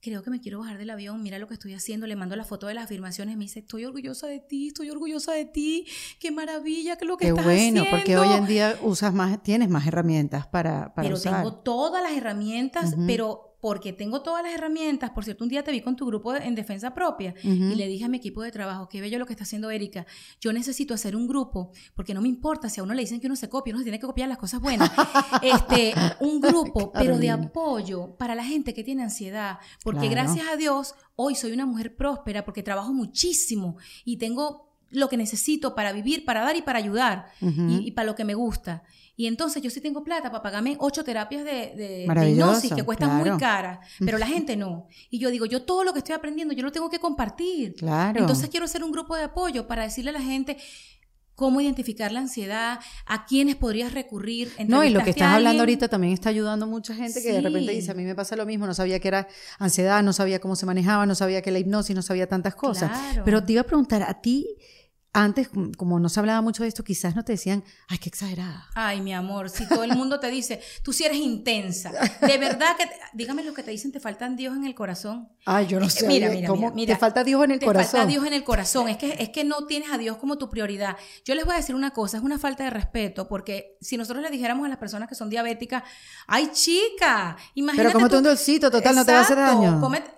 [0.00, 2.44] Creo que me quiero bajar del avión, mira lo que estoy haciendo, le mando la
[2.44, 5.84] foto de las afirmaciones, me dice, estoy orgullosa de ti, estoy orgullosa de ti,
[6.20, 7.90] qué maravilla, que lo que Qué estás bueno, haciendo.
[7.90, 11.36] porque hoy en día usas más, tienes más herramientas para, para pero usar.
[11.42, 15.70] tengo todas las herramientas, pero porque tengo todas las herramientas, por cierto, un día te
[15.72, 18.52] vi con tu grupo de- en defensa propia y le dije a mi equipo de
[18.52, 20.06] trabajo, qué bello lo que está haciendo Erika,
[20.40, 23.26] yo necesito hacer un grupo, porque no me importa si a uno le dicen que
[23.26, 24.90] uno se copia, uno se tiene que copiar las cosas buenas,
[25.42, 30.22] este, un grupo, pero de apoyo para la gente que tiene ansiedad, porque Claro.
[30.24, 35.16] gracias a Dios hoy soy una mujer próspera, porque trabajo muchísimo y tengo lo que
[35.16, 38.84] necesito para vivir, para dar y para ayudar y para lo que me gusta.
[39.18, 42.72] Y entonces yo sí tengo plata para pagarme ocho terapias de, de- de Maravilloso, hipnosis
[42.74, 43.30] que cuestan claro.
[43.30, 44.88] muy caras, pero la gente no.
[45.08, 47.74] Y yo digo, yo todo lo que estoy aprendiendo, yo lo tengo que compartir.
[47.76, 48.20] Claro.
[48.20, 50.58] Entonces quiero hacer un grupo de apoyo para decirle a la gente
[51.34, 54.48] cómo identificar la ansiedad, a quiénes podrías recurrir.
[54.58, 57.30] No, y lo ¿Entrevistaste que estás hablando ahorita también está ayudando a mucha gente que
[57.32, 60.12] de repente dice, a mí me pasa lo mismo, no sabía que era ansiedad, no
[60.14, 62.90] sabía cómo se manejaba, no sabía que la hipnosis, no sabía tantas cosas.
[62.90, 63.22] Claro.
[63.24, 64.46] Pero te iba a preguntar, a ti,
[65.16, 68.66] antes, como no se hablaba mucho de esto, quizás no te decían, ay, qué exagerada.
[68.74, 72.76] Ay, mi amor, si todo el mundo te dice, tú sí eres intensa, de verdad
[72.76, 75.28] que, te- dígame lo que te dicen, te faltan Dios en el corazón.
[75.44, 76.06] Ay, yo no Eh, sé.
[76.06, 76.94] mira, mira, ¿cómo mira.
[76.94, 77.92] Te falta Dios en el te corazón.
[78.00, 78.88] falta Dios en el corazón.
[78.88, 80.96] Es que, es que no tienes a Dios como tu prioridad.
[81.24, 84.22] Yo les voy a decir una cosa, es una falta de respeto, porque si nosotros
[84.22, 85.82] le dijéramos a las personas que son diabéticas,
[86.26, 87.88] ay chica, imagínate.
[87.88, 89.80] Pero cómete tú- un dulcito, total, no te va a hacer daño.
[89.80, 90.10] cómete-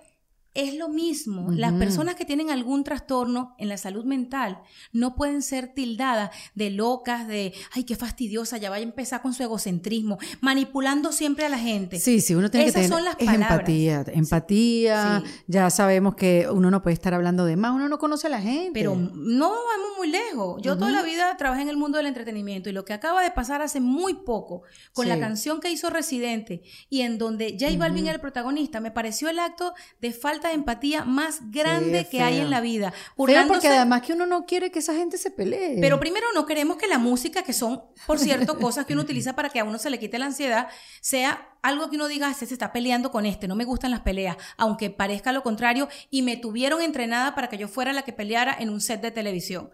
[0.59, 1.51] Es lo mismo.
[1.51, 6.69] Las personas que tienen algún trastorno en la salud mental no pueden ser tildadas de
[6.69, 11.49] locas, de, ay, qué fastidiosa, ya vaya a empezar con su egocentrismo, manipulando siempre a
[11.49, 11.99] la gente.
[11.99, 15.23] Sí, sí, uno tiene Esas que tener son las es empatía, empatía.
[15.25, 15.31] Sí.
[15.47, 18.41] Ya sabemos que uno no puede estar hablando de más, uno no conoce a la
[18.41, 18.71] gente.
[18.73, 20.61] Pero no vamos muy lejos.
[20.61, 23.31] Yo toda la vida trabajé en el mundo del entretenimiento y lo que acaba de
[23.31, 28.05] pasar hace muy poco con la canción que hizo Residente y en donde J Balvin
[28.05, 32.39] era el protagonista, me pareció el acto de falta de empatía más grande que hay
[32.39, 32.93] en la vida.
[33.15, 35.77] Burlándose- porque además que uno no quiere que esa gente se pelee.
[35.81, 39.33] Pero primero no queremos que la música, que son, por cierto, cosas que uno utiliza
[39.35, 40.67] para que a uno se le quite la ansiedad,
[41.01, 43.99] sea algo que uno diga, este se está peleando con este, no me gustan las
[44.01, 48.13] peleas, aunque parezca lo contrario, y me tuvieron entrenada para que yo fuera la que
[48.13, 49.69] peleara en un set de televisión.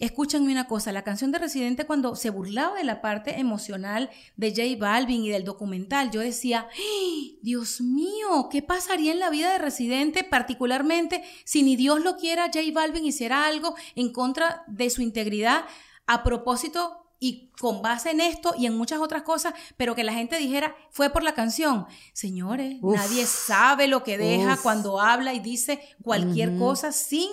[0.00, 4.50] Escúchenme una cosa, la canción de Residente cuando se burlaba de la parte emocional de
[4.50, 7.38] J Balvin y del documental, yo decía, ¡ay!
[7.42, 12.46] Dios mío, ¿qué pasaría en la vida de Residente, particularmente si ni Dios lo quiera,
[12.46, 15.66] J Balvin hiciera algo en contra de su integridad
[16.06, 20.14] a propósito y con base en esto y en muchas otras cosas, pero que la
[20.14, 21.86] gente dijera, fue por la canción.
[22.14, 22.96] Señores, Uf.
[22.96, 24.62] nadie sabe lo que deja Uf.
[24.62, 27.28] cuando habla y dice cualquier cosa sin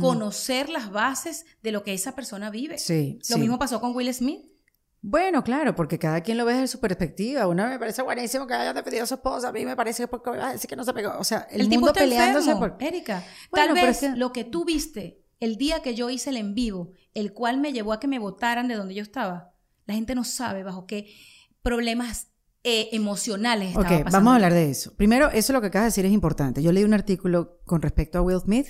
[0.00, 2.78] conocer las bases de lo que esa persona vive.
[2.78, 3.40] Sí, Lo sí.
[3.40, 4.42] mismo pasó con Will Smith.
[5.02, 7.46] Bueno, claro, porque cada quien lo ve desde su perspectiva.
[7.46, 10.08] Una me parece buenísimo que haya defendido a su esposa, a mí me parece que
[10.08, 11.14] porque va a decir que no se pegó.
[11.18, 12.86] O sea, el, El, tipo mundo peleándose enfermo, por...
[12.86, 13.24] Erika.
[13.50, 16.36] Bueno, Tal vez es que- lo que tú viste el día que yo hice el
[16.36, 19.54] en vivo, el cual me llevó a que me votaran de donde yo estaba,
[19.86, 21.12] la gente no sabe bajo qué
[21.62, 22.28] problemas
[22.62, 24.10] eh, emocionales estaba Ok, pasando.
[24.18, 24.94] vamos a hablar de eso.
[24.96, 26.62] Primero, eso lo que acabas de decir es importante.
[26.62, 28.66] Yo leí un artículo con respecto a Will Smith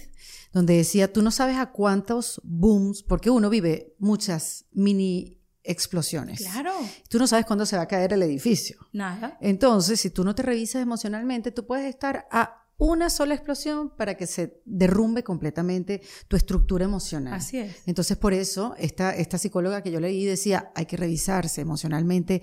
[0.52, 6.40] donde decía, tú no sabes a cuántos booms, porque uno vive muchas mini explosiones.
[6.40, 6.72] Claro,
[7.08, 8.78] Tú no sabes cuándo se va a caer el edificio.
[8.92, 9.36] nada.
[9.40, 14.16] Entonces, si tú no te revisas emocionalmente, tú puedes estar a una sola explosión para
[14.16, 17.34] que se derrumbe completamente tu estructura emocional.
[17.34, 17.76] Así es.
[17.86, 22.42] Entonces, por eso, esta, esta psicóloga que yo leí decía, hay que revisarse emocionalmente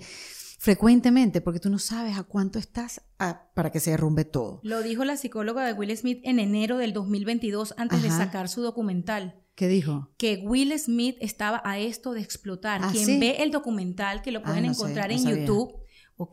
[0.60, 4.60] frecuentemente, porque tú no sabes a cuánto estás a- para que se derrumbe todo.
[4.64, 8.62] Lo dijo la psicóloga de Will Smith en enero del 2022 antes de sacar su
[8.62, 9.40] documental.
[9.54, 10.10] ¿Qué dijo?
[10.18, 12.80] Que Will Smith estaba a esto de explotar.
[12.82, 13.18] Ah, Quien ¿sí?
[13.20, 15.40] ve el documental, que lo Ah, pueden no sé, encontrar no en sabía.
[15.40, 15.74] YouTube,
[16.16, 16.32] ¿ok?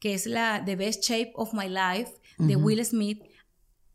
[0.00, 2.56] Que es la The Best Shape of My Life de.
[2.56, 3.22] Will Smith.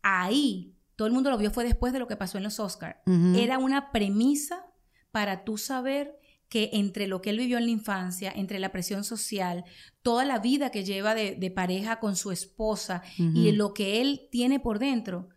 [0.08, 3.00] Ahí, todo el mundo lo vio fue después de lo que pasó en los Oscars.
[3.36, 4.64] Era una premisa
[5.10, 9.04] para tú saber que entre lo que él vivió en la infancia, entre la presión
[9.04, 9.66] social,
[10.04, 14.30] toda la vida que lleva de, de pareja con su esposa y lo que él
[14.32, 15.30] tiene por dentro,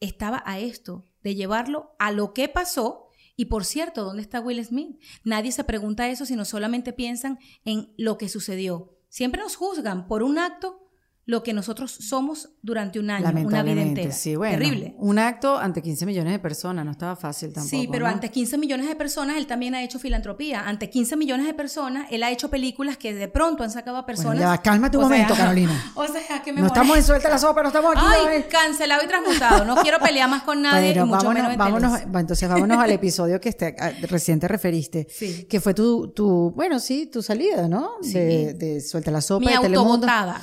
[0.00, 3.06] estaba a esto, de llevarlo a lo que pasó.
[3.36, 5.00] Y por cierto, ¿dónde está Will Smith?
[5.22, 8.98] Nadie se pregunta eso, sino solamente piensan en lo que sucedió.
[9.08, 10.87] siempre nos juzgan por un acto
[11.28, 14.12] lo que nosotros somos durante un año, una vida entera.
[14.12, 14.56] sí, bueno.
[14.56, 14.94] Terrible.
[14.96, 17.68] Un acto ante 15 millones de personas, no estaba fácil tampoco.
[17.68, 18.12] Sí, pero ¿no?
[18.12, 20.66] ante 15 millones de personas él también ha hecho filantropía.
[20.66, 24.06] Ante 15 millones de personas él ha hecho películas que de pronto han sacado a
[24.06, 24.38] personas.
[24.38, 25.92] Bueno, ya cálmate un O sea, momento, Carolina.
[25.96, 28.06] O sea, que me No estamos en suelta la sopa, no estamos aquí.
[28.08, 29.66] Ay, cancelado y transmutado.
[29.66, 32.78] No quiero pelear más con nadie, Pero y mucho vámonos, menos en vámonos, entonces vámonos
[32.78, 35.44] al episodio que este, ah, recién te referiste, Sí.
[35.44, 37.96] que fue tu, tu, bueno, sí, tu salida, ¿no?
[38.00, 40.06] De, de Suelta la Sopa Mi de Telemundo.
[40.06, 40.40] autobotada.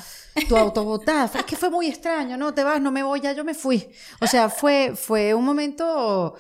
[0.49, 1.31] Tu autobotada.
[1.39, 2.53] Es que fue muy extraño, ¿no?
[2.53, 3.87] Te vas, no me voy, ya yo me fui.
[4.21, 6.35] O sea, fue, fue un momento...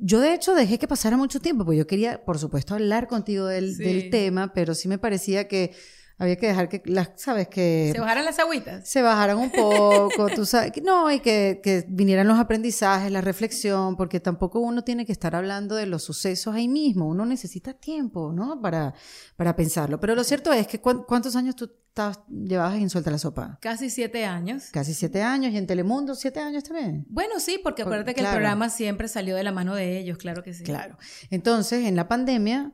[0.00, 3.46] Yo de hecho dejé que pasara mucho tiempo, porque yo quería, por supuesto, hablar contigo
[3.46, 3.82] del, Sí.
[3.84, 5.74] del tema, pero sí me parecía que
[6.18, 7.46] había que dejar que las, ¿sabes?
[7.48, 8.88] Que Se bajaron las agüitas.
[8.88, 13.96] se bajaran un poco, tú sabes, no, y que, que vinieran los aprendizajes, la reflexión,
[13.96, 18.32] porque tampoco uno tiene que estar hablando de los sucesos ahí mismo, uno necesita tiempo,
[18.32, 18.60] ¿no?
[18.60, 18.94] Para,
[19.36, 20.00] para pensarlo.
[20.00, 23.58] Pero lo cierto es que ¿cuán- ¿cuántos años tú estabas, llevabas en Suelta la Sopa?
[23.60, 24.64] Casi siete años.
[24.72, 27.06] Casi siete años, y en Telemundo siete años también.
[27.08, 28.36] Bueno, sí, porque Por- acuérdate que claro.
[28.36, 30.64] el programa siempre salió de la mano de ellos, claro que sí.
[30.64, 30.96] Claro.
[31.30, 32.72] Entonces, en la pandemia,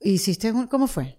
[0.00, 1.18] hiciste un, ¿cómo fue?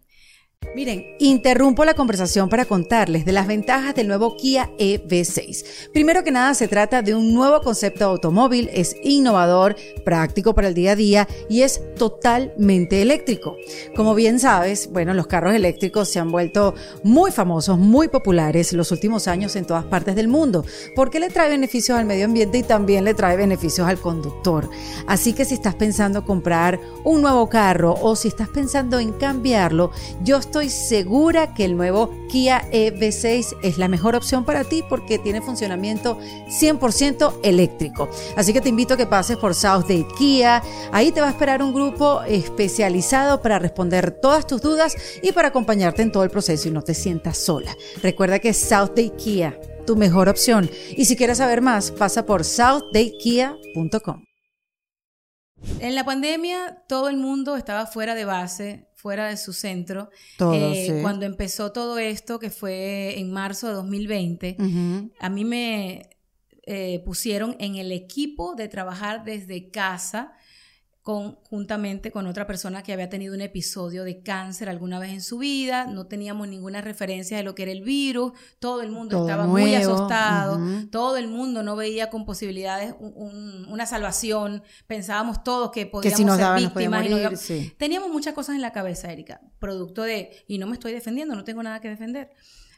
[0.76, 5.92] Miren, interrumpo la conversación para contarles de las ventajas del nuevo Kia EV6.
[5.94, 10.70] Primero que nada, se trata de un nuevo concepto de automóvil, es innovador, práctico para
[10.70, 13.56] el día a día y es totalmente eléctrico.
[13.96, 16.74] Como bien sabes, bueno, los carros eléctricos se han vuelto
[17.04, 21.50] muy famosos, muy populares los últimos años en todas partes del mundo, porque le trae
[21.50, 24.70] beneficios al medio ambiente y también le trae beneficios al conductor.
[25.08, 29.92] Así que si estás pensando comprar un nuevo carro o si estás pensando en cambiarlo,
[30.24, 35.20] yo estoy segura que el nuevo Kia EV6 es la mejor opción para ti porque
[35.20, 38.10] tiene funcionamiento 100% eléctrico.
[38.36, 40.62] Así que te invito a que pases por Southdale Kia.
[40.92, 45.50] Ahí te va a esperar un grupo especializado para responder todas tus dudas y para
[45.50, 47.76] acompañarte en todo el proceso y no te sientas sola.
[48.02, 50.70] Recuerda que Southdale Kia, tu mejor opción.
[50.96, 54.24] Y si quieres saber más, pasa por southdalekia.com.
[55.80, 60.10] En la pandemia todo el mundo estaba fuera de base, fuera de su centro.
[60.38, 61.02] Todo, Eh, sí.
[61.02, 65.12] Cuando empezó todo esto, que fue en marzo de 2020, Ujú.
[65.20, 66.10] a mí me
[66.66, 70.32] eh, pusieron en el equipo de trabajar desde casa
[71.04, 75.38] conjuntamente con otra persona que había tenido un episodio de cáncer alguna vez en su
[75.38, 79.28] vida, no teníamos ninguna referencia de lo que era el virus, todo el mundo Todo
[79.28, 80.60] estaba muy asustado,
[80.92, 85.86] todo el mundo no veía con posibilidades un- un- una salvación, pensábamos todos que Que
[85.88, 87.74] podíamos si nos ser daban nos podíamos víctimas y sí.
[87.78, 91.44] Teníamos muchas cosas en la cabeza, Erika, producto de, y no me estoy defendiendo, no
[91.44, 92.32] tengo nada que defender,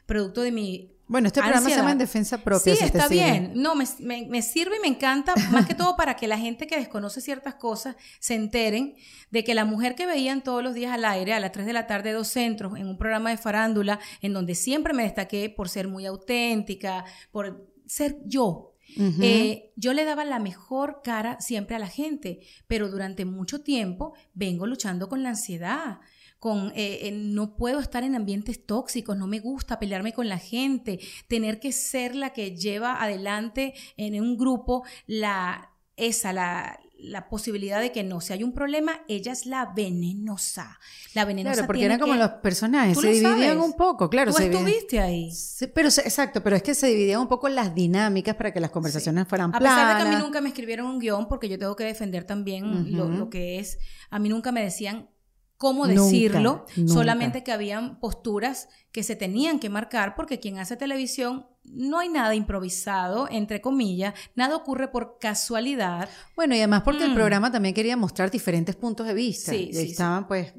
[0.04, 2.72] producto de mi Bueno, este programa se llama En Defensa Propia.
[2.74, 3.52] Sí, si está bien.
[3.54, 6.66] No, me, me- me sirve y me encanta, más que todo para que la gente
[6.66, 8.96] que desconoce ciertas cosas se enteren
[9.30, 11.72] de que la mujer que veían todos los días al aire, a las 3 de
[11.72, 15.68] la tarde, dos centros, en un programa de farándula, en donde siempre me destaqué por
[15.68, 18.72] ser muy auténtica, por ser yo.
[19.20, 24.14] Eh, yo le daba la mejor cara siempre a la gente, pero durante mucho tiempo
[24.32, 25.98] vengo luchando con la ansiedad,
[26.46, 30.38] con eh, eh, no puedo estar en ambientes tóxicos, no me gusta pelearme con la
[30.38, 37.28] gente, tener que ser la que lleva adelante en un grupo la esa la la
[37.28, 40.78] posibilidad de que no, si hay un problema, ella es la venenosa.
[41.14, 43.64] La venenosa Claro, porque eran como que- los personajes, se lo dividían sabes.
[43.64, 44.30] un poco, claro.
[44.32, 45.30] Tú se estuviste ahí.
[45.30, 48.70] Sí, pero exacto, pero es que se dividían un poco las dinámicas para que las
[48.70, 49.78] conversaciones fueran A planas.
[49.78, 52.24] pesar de que a mí nunca me escribieron un guion, porque yo tengo que defender
[52.24, 53.78] también lo que es,
[54.08, 55.10] a mí nunca me decían
[55.56, 56.92] cómo decirlo, nunca.
[56.92, 62.08] solamente que habían posturas que se tenían que marcar, porque quien hace televisión no hay
[62.08, 66.08] nada improvisado, entre comillas, nada ocurre por casualidad.
[66.36, 67.14] Bueno, y además porque el Mm.
[67.14, 69.50] programa también quería mostrar diferentes puntos de vista.
[69.52, 69.90] Sí, y ahí sí, sí.
[69.92, 70.54] estaban, pues,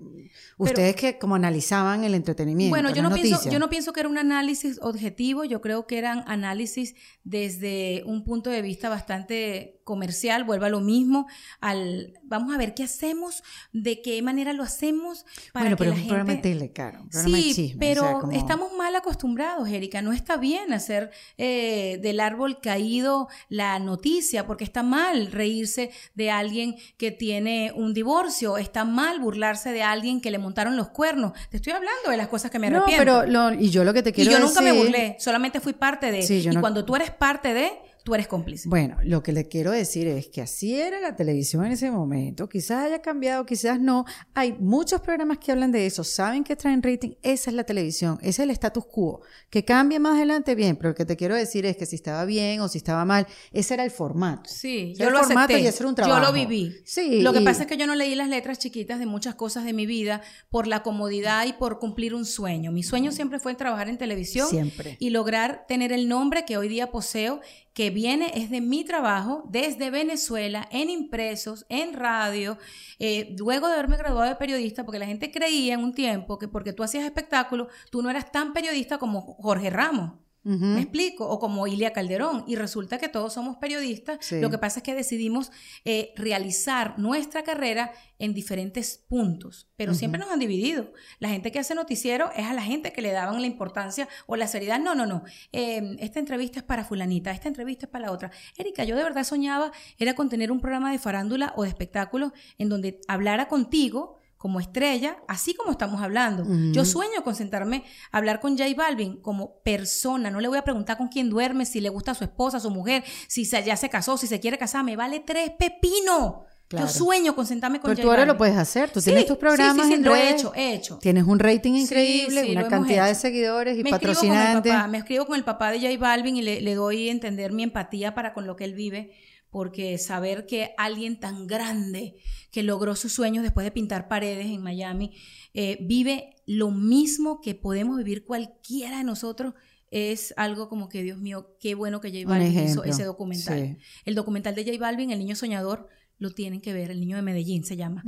[0.58, 2.72] ustedes que como analizaban el entretenimiento.
[2.72, 5.98] Bueno, yo no, pienso, yo no pienso que era un análisis objetivo, yo creo que
[5.98, 11.28] eran análisis desde un punto de vista bastante comercial, vuelvo a lo mismo,
[11.62, 15.92] al vamos a ver qué hacemos, de qué manera lo hacemos para Bueno, que pero
[15.92, 16.16] la es un gente...
[16.16, 17.02] programa de tele, claro.
[17.04, 20.02] un programa de Sí, o pero sea, como- estamos mal acostumbrados, Erika.
[20.02, 26.30] No está bien hacer eh, del árbol caído la noticia, porque está mal reírse de
[26.32, 31.32] alguien que tiene un divorcio, está mal burlarse de alguien que le montaron los cuernos.
[31.50, 33.02] Te estoy hablando de las cosas que me No, arrepiento.
[33.02, 35.62] pero lo- y yo lo que te y quiero yo nunca me decir- burlé, solamente
[35.62, 36.22] fui parte de.
[36.24, 37.72] Sí, yo y no- cuando tú eres parte de,
[38.08, 38.70] tú eres cómplice.
[38.70, 42.48] Bueno, lo que le quiero decir es que así era la televisión en ese momento.
[42.48, 44.06] Quizás haya cambiado, quizás no.
[44.34, 47.16] Hay muchos programas que hablan de eso, saben que traen rating.
[47.22, 49.24] Esa es la televisión, ese es el status quo.
[49.50, 52.24] Que cambie más adelante, bien, pero lo que te quiero decir es que si estaba
[52.24, 54.50] bien o si estaba mal, ese era el formato.
[54.50, 55.60] Sí, yo lo acepté.
[55.60, 56.22] y era un trabajo.
[56.22, 56.78] Yo lo viví.
[56.86, 57.20] Sí.
[57.22, 59.66] Lo que y- pasa es que yo no leí las letras chiquitas de muchas cosas
[59.66, 62.72] de mi vida por la comodidad y por cumplir un sueño.
[62.72, 64.96] Mi sueño siempre fue trabajar en televisión Siempre.
[64.98, 67.42] y lograr tener el nombre que hoy día poseo,
[67.78, 72.58] que viene es de mi trabajo desde Venezuela, en impresos, en radio,
[72.98, 76.48] eh, luego de haberme graduado de periodista, porque la gente creía en un tiempo que
[76.48, 80.14] porque tú hacías espectáculo, tú no eras tan periodista como Jorge Ramos.
[80.48, 81.28] ¿Me explico?
[81.28, 82.46] O como Ilia Calderón.
[82.48, 84.20] Y resulta que todos somos periodistas.
[84.22, 84.40] Sí.
[84.40, 85.52] Lo que pasa es que decidimos
[85.84, 90.92] eh, realizar nuestra carrera en diferentes puntos, pero siempre nos han dividido.
[91.20, 94.36] La gente que hace noticiero es a la gente que le daban la importancia o
[94.36, 94.80] la seriedad.
[94.80, 95.24] No, no, no.
[95.52, 98.32] Eh, esta entrevista es para fulanita, esta entrevista es para la otra.
[98.58, 102.32] Erika, yo de verdad soñaba era con tener un programa de farándula o de espectáculos
[102.58, 106.44] en donde hablara contigo como estrella, así como estamos hablando.
[106.72, 110.30] Yo sueño con sentarme a hablar con J Balvin como persona.
[110.30, 112.60] No le voy a preguntar con quién duerme, si le gusta a su esposa, a
[112.60, 114.84] su mujer, si se- ya se casó, si se quiere casar.
[114.84, 116.44] Me vale tres pepino.
[116.70, 116.86] Claro.
[116.86, 118.34] Yo sueño con sentarme con Pero J tú ahora Balvin.
[118.34, 118.90] lo puedes hacer.
[118.92, 121.00] Tú Sí, tienes tus programas sí, sí, en lo he hecho, he hecho.
[121.00, 124.74] Tienes un rating increíble, una cantidad de seguidores y me escribo con el patrocinantes.
[124.74, 127.54] papá, me escribo con el papá de J Balvin y le, le doy a entender
[127.54, 129.12] mi empatía para con lo que él vive,
[129.50, 132.16] porque saber que alguien tan grande
[132.52, 135.16] que logró sus sueños después de pintar paredes en Miami,
[135.54, 139.54] eh, vive lo mismo que podemos vivir cualquiera de nosotros,
[139.90, 143.60] es algo como que, Dios mío, qué bueno que J Balvin hizo ese documental.
[143.60, 143.78] sí.
[144.06, 145.88] El documental de J Balvin, El Niño Soñador,
[146.20, 148.04] lo tienen que ver, El Niño de Medellín se llama.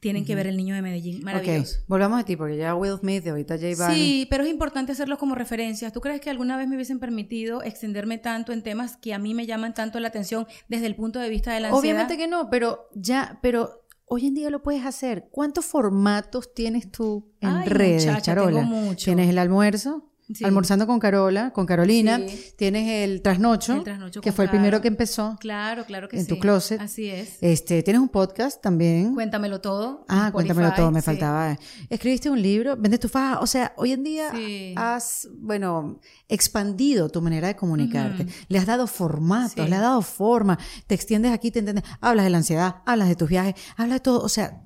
[0.00, 1.80] Tienen que ver El Niño de Medellín, maravilloso.
[1.80, 3.96] Ok, volvamos a ti, porque ya Will Smith, de ahorita J Balvin.
[3.98, 5.92] Sí, pero es importante hacerlo como referencias.
[5.92, 9.34] ¿Tú crees que alguna vez me hubiesen permitido extenderme tanto en temas que a mí
[9.34, 11.80] me llaman tanto la atención desde el punto de vista de la ansiedad?
[11.80, 15.28] Obviamente que no, pero ya, pero hoy en día lo puedes hacer.
[15.30, 18.60] ¿Cuántos formatos tienes tú en Ay, redes, muchacha, Carola?
[18.60, 19.04] tengo mucho.
[19.04, 20.44] Tienes el almuerzo, Sí.
[20.44, 22.18] almorzando con Carola, con Carolina.
[22.26, 22.52] Sí.
[22.56, 25.36] Tienes el trasnocho, El trasnocho que fue el primero que empezó.
[25.40, 26.28] Claro, claro que En sí.
[26.28, 26.80] tu closet.
[26.80, 27.36] Así es.
[27.40, 29.14] Este, tienes un podcast también.
[29.14, 30.06] Cuéntamelo todo.
[30.08, 31.58] Ah, en cuéntamelo Spotify, todo, me faltaba.
[31.90, 33.40] Escribiste un libro, vendes tu faja.
[33.40, 34.32] O sea, hoy en día
[34.76, 38.26] has, bueno, expandido tu manera de comunicarte.
[38.48, 40.58] Le has dado formato, le has dado forma.
[40.86, 41.84] Te extiendes aquí, te entiendes.
[42.00, 44.20] Hablas de la ansiedad, hablas de tus viajes, hablas de todo.
[44.22, 44.62] O sea,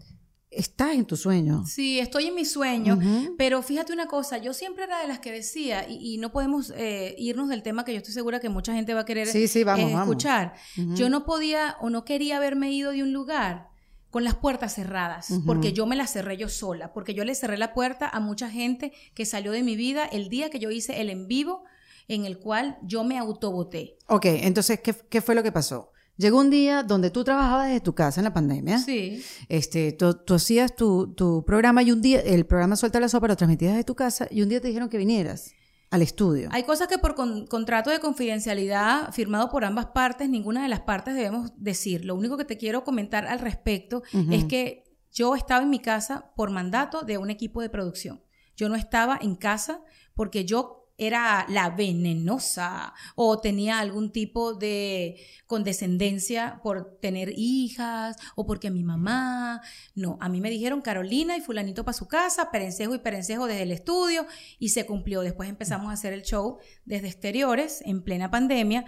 [0.57, 1.64] estás en tu sueño.
[1.66, 2.99] Sí, estoy en mi sueño,
[3.38, 6.73] pero fíjate una cosa, yo siempre era de las que decía, y, y no podemos
[6.77, 9.49] eh, irnos del tema que yo estoy segura que mucha gente va a querer Sí,
[9.49, 10.09] sí, vamos, eh, vamos.
[10.09, 10.55] escuchar.
[10.95, 13.69] Yo no podía o no quería haberme ido de un lugar
[14.11, 17.59] con las puertas cerradas, porque yo me las cerré yo sola, porque yo le cerré
[17.59, 21.01] la puerta a mucha gente que salió de mi vida el día que yo hice
[21.03, 21.64] el en vivo
[22.09, 23.99] en el cual yo me autoboté.
[24.07, 25.90] Ok, entonces, ¿qué, qué fue lo que pasó?
[26.16, 28.79] Llegó un día donde tú trabajabas desde tu casa en la pandemia.
[28.79, 29.22] Sí.
[29.48, 33.29] Este, tú, tú hacías tu, tu programa y un día, el programa Suelta la Sopa
[33.29, 35.52] lo transmitías desde tu casa y un día te dijeron que vinieras
[35.90, 36.48] al estudio.
[36.52, 40.81] Hay cosas que por con- contrato de confidencialidad firmado por ambas partes, ninguna de las
[40.81, 42.05] partes debemos decir.
[42.05, 46.33] Lo único que te quiero comentar al respecto es que yo estaba en mi casa
[46.37, 48.22] por mandato de un equipo de producción.
[48.57, 49.81] Yo no estaba en casa
[50.14, 58.46] porque yo era la venenosa o tenía algún tipo de condescendencia por tener hijas o
[58.46, 59.61] porque mi mamá.
[59.94, 63.62] No, a mí me dijeron Carolina y fulanito para su casa, Perencejo y Perencejo desde
[63.62, 64.26] el estudio
[64.59, 65.20] y se cumplió.
[65.20, 68.87] Después empezamos a hacer el show desde exteriores en plena pandemia.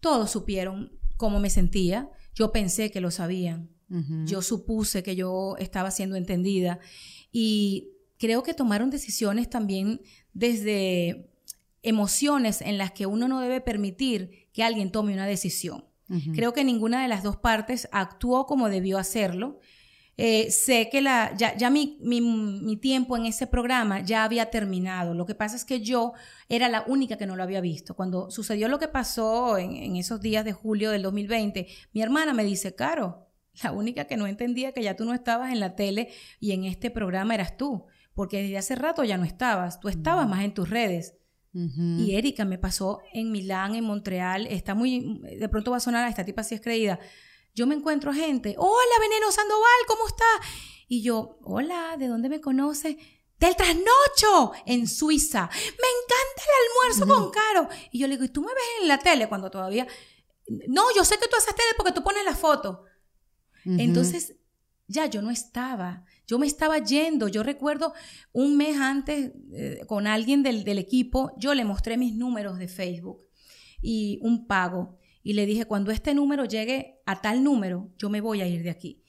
[0.00, 2.10] Todos supieron cómo me sentía.
[2.34, 3.70] Yo pensé que lo sabían.
[4.24, 6.78] Yo supuse que yo estaba siendo entendida
[7.32, 10.00] y creo que tomaron decisiones también
[10.32, 11.28] desde
[11.82, 15.84] emociones en las que uno no debe permitir que alguien tome una decisión.
[16.34, 19.60] Creo que ninguna de las dos partes actuó como debió hacerlo.
[20.16, 24.50] Eh, sé que la, ya, ya mi, mi- mi tiempo en ese programa ya había
[24.50, 25.14] terminado.
[25.14, 26.12] Lo que pasa es que yo
[26.48, 27.94] era la única que no lo había visto.
[27.94, 32.34] Cuando sucedió lo que pasó en, en esos días de julio del 2020, mi hermana
[32.34, 33.28] me dice, Caro,
[33.62, 36.08] la única que no entendía que ya tú no estabas en la tele
[36.40, 40.28] y en este programa eras tú, porque desde hace rato ya no estabas, tú estabas
[40.28, 41.14] más en tus redes.
[41.52, 46.08] Y Erika me pasó en Milán, en Montreal, está muy, de pronto va a sonar,
[46.08, 47.00] esta tipa sí es creída.
[47.54, 50.24] Yo me encuentro gente, hola Veneno Sandoval, ¿cómo está?
[50.86, 52.96] Y yo, hola, ¿de dónde me conoces?
[53.38, 55.48] Del trasnocho en Suiza.
[55.52, 57.68] Me encanta el almuerzo con Caro.
[57.90, 59.86] Y yo le digo, ¿y tú me ves en la tele cuando todavía...
[60.68, 62.84] No, yo sé que tú haces tele porque tú pones la foto.
[63.64, 64.36] Entonces,
[64.88, 67.26] ya yo no estaba, yo me estaba yendo.
[67.26, 67.92] Yo recuerdo
[68.32, 72.68] un mes antes eh, con alguien del, del equipo, yo le mostré mis números de
[72.68, 73.26] Facebook
[73.82, 75.00] y un pago.
[75.24, 78.62] y le dije, cuando este número llegue a tal número, yo me voy a ir
[78.62, 79.02] de aquí.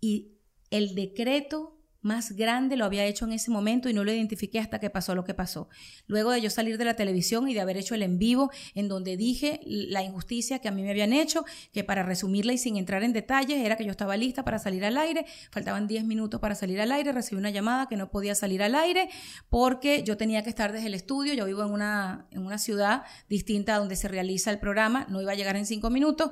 [0.00, 0.38] Y
[0.70, 4.78] el decreto más grande lo había hecho en ese momento y no lo identifiqué hasta
[4.78, 5.68] que pasó lo que pasó.
[6.06, 8.88] Luego de yo salir de la televisión y de haber hecho el en vivo en
[8.88, 12.76] donde dije la injusticia que a mí me habían hecho, que para resumirla y sin
[12.76, 16.40] entrar en detalles era que yo estaba lista para salir al aire, faltaban 10 minutos
[16.40, 19.08] para salir al aire, recibí una llamada que no podía salir al aire
[19.48, 23.02] porque yo tenía que estar desde el estudio, yo vivo en una, en una ciudad
[23.28, 26.30] distinta a donde se realiza el programa, no iba a llegar en 5 minutos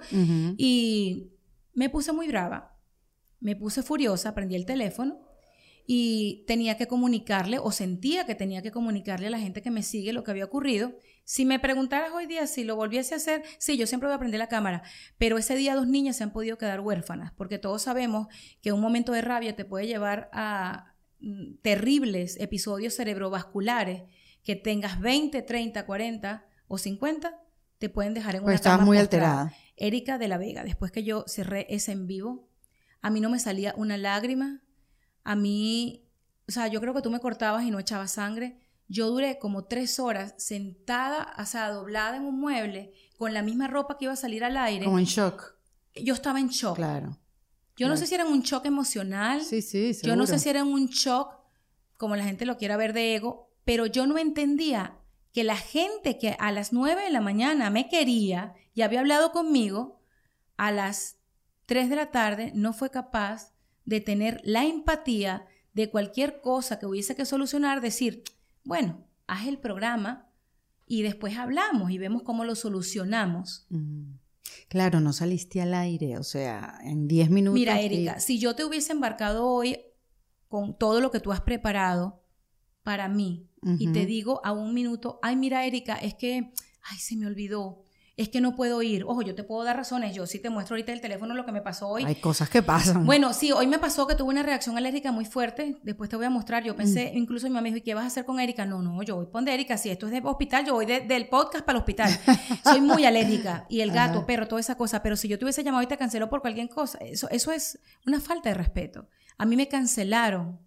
[0.57, 1.33] y
[1.75, 2.75] me puse muy brava.
[3.39, 5.26] Me puse furiosa, prendí el teléfono
[5.87, 9.83] y tenía que comunicarle o sentía que tenía que comunicarle a la gente que me
[9.83, 10.95] sigue lo que había ocurrido.
[11.25, 14.19] Si me preguntaras hoy día si lo volviese a hacer, sí, yo siempre voy a
[14.19, 14.83] prender la cámara,
[15.17, 18.27] pero ese día dos niñas se han podido quedar huérfanas, porque todos sabemos
[18.61, 24.03] que un momento de rabia te puede llevar a mm, terribles episodios cerebrovasculares,
[24.43, 27.41] que tengas 20, 30, 40 o 50,
[27.79, 29.53] te pueden dejar en pues una pues muy alterada.
[29.77, 32.49] Erika de la Vega, después que yo cerré ese en vivo,
[33.03, 34.63] a mí no me salía una lágrima,
[35.27, 36.09] a mí,
[36.49, 38.61] o sea, yo creo que tú me cortabas y no echabas sangre.
[38.87, 43.67] Yo duré como tres horas sentada, o sea, doblada en un mueble, con la misma
[43.67, 44.85] ropa que iba a salir al aire.
[44.85, 45.57] Como en shock.
[45.97, 46.77] Yo estaba en shock.
[46.77, 47.19] Claro.
[47.77, 49.43] Yo no sé si era un shock emocional.
[49.43, 50.15] Sí, sí, seguro.
[50.15, 51.35] Yo no sé si era un shock,
[51.97, 54.97] como la gente lo quiera ver de ego, pero yo no entendía
[55.33, 59.33] que la gente que a las nueve de la mañana me quería y había hablado
[59.33, 60.01] conmigo,
[60.57, 61.17] a las
[61.67, 63.56] tres de la tarde no fue capaz
[63.87, 68.25] de tener la empatía de cualquier cosa que hubiese que solucionar, decir,
[68.65, 70.29] bueno, haz el programa
[70.87, 73.67] y después hablamos y vemos cómo lo solucionamos.
[73.71, 74.15] Mm.
[74.69, 77.59] Claro, no saliste al aire, o sea, en 10 minutos.
[77.59, 79.79] Mira, Erika, si yo te hubiese embarcado hoy
[80.49, 82.23] con todo lo que tú has preparado
[82.83, 87.17] para mí y te digo a un minuto, ay, mira, Erika, es que, ay, se
[87.17, 87.83] me olvidó,
[88.17, 89.05] es que no puedo ir.
[89.05, 90.15] Ojo, yo te puedo dar razones.
[90.15, 92.05] Yo sí te muestro ahorita el teléfono lo que me pasó hoy.
[92.05, 93.05] Hay cosas que pasan.
[93.05, 95.77] Bueno, sí, hoy me pasó que tuve una reacción alérgica muy fuerte.
[95.83, 96.65] Después te voy a mostrar.
[96.65, 97.19] Yo pensé, mm.
[97.19, 98.65] incluso mi mamá me dijo, ¿y qué vas a hacer con Erika?
[98.65, 99.77] No, no, yo voy con Erika.
[99.77, 102.11] Si esto es de hospital, yo voy del podcast para el hospital.
[102.65, 103.67] Soy muy alérgica.
[103.69, 105.03] Y el gato, perro, toda esa cosa.
[105.03, 107.81] Pero si yo te hubiese llamado y te canceló por cualquier cosa, eso, eso es
[108.07, 109.09] una falta de respeto.
[109.37, 110.66] A mí me cancelaron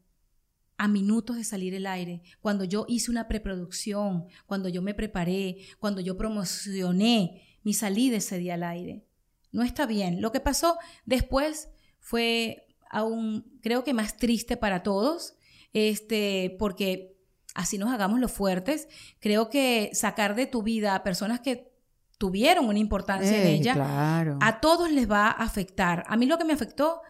[0.80, 5.58] a minutos de salir el aire, cuando yo hice una preproducción, cuando yo me preparé,
[5.78, 9.04] cuando yo promocioné mi salida ese día al aire.
[9.52, 10.22] No está bien.
[10.22, 11.68] Lo que pasó después
[12.00, 15.36] fue aún, creo que más triste para todos,
[15.74, 17.18] este, porque
[17.56, 18.88] así nos hagamos los fuertes.
[19.20, 21.74] Creo que sacar de tu vida a personas que
[22.18, 26.06] tuvieron una importancia en eh, ella, a todos les va a afectar.
[26.08, 27.02] A mí lo que me afectó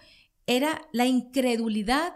[0.47, 2.15] era la incredulidad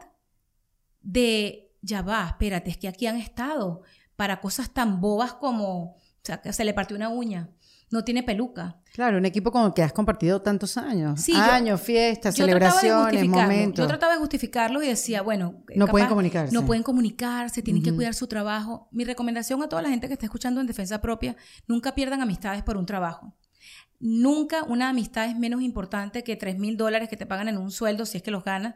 [1.04, 3.84] de, ya va, espérate, es que aquí han estado
[4.16, 7.50] para cosas tan bobas como, o sea, que se le partió una uña,
[7.92, 8.80] no tiene peluca.
[8.94, 11.22] Claro, un equipo con el que has compartido tantos años.
[11.22, 13.84] Sí, años, fiestas, celebraciones, momentos.
[13.84, 16.54] Yo trataba de justificarlo y decía, bueno, no pueden comunicarse.
[16.54, 18.88] No pueden comunicarse, tienen que cuidar su trabajo.
[18.92, 21.36] Mi recomendación a toda la gente que está escuchando en defensa propia,
[21.68, 23.36] nunca pierdan amistades por un trabajo.
[24.00, 27.72] Nunca una amistad es menos importante que 3 mil dólares que te pagan en un
[27.72, 28.76] sueldo si es que los ganas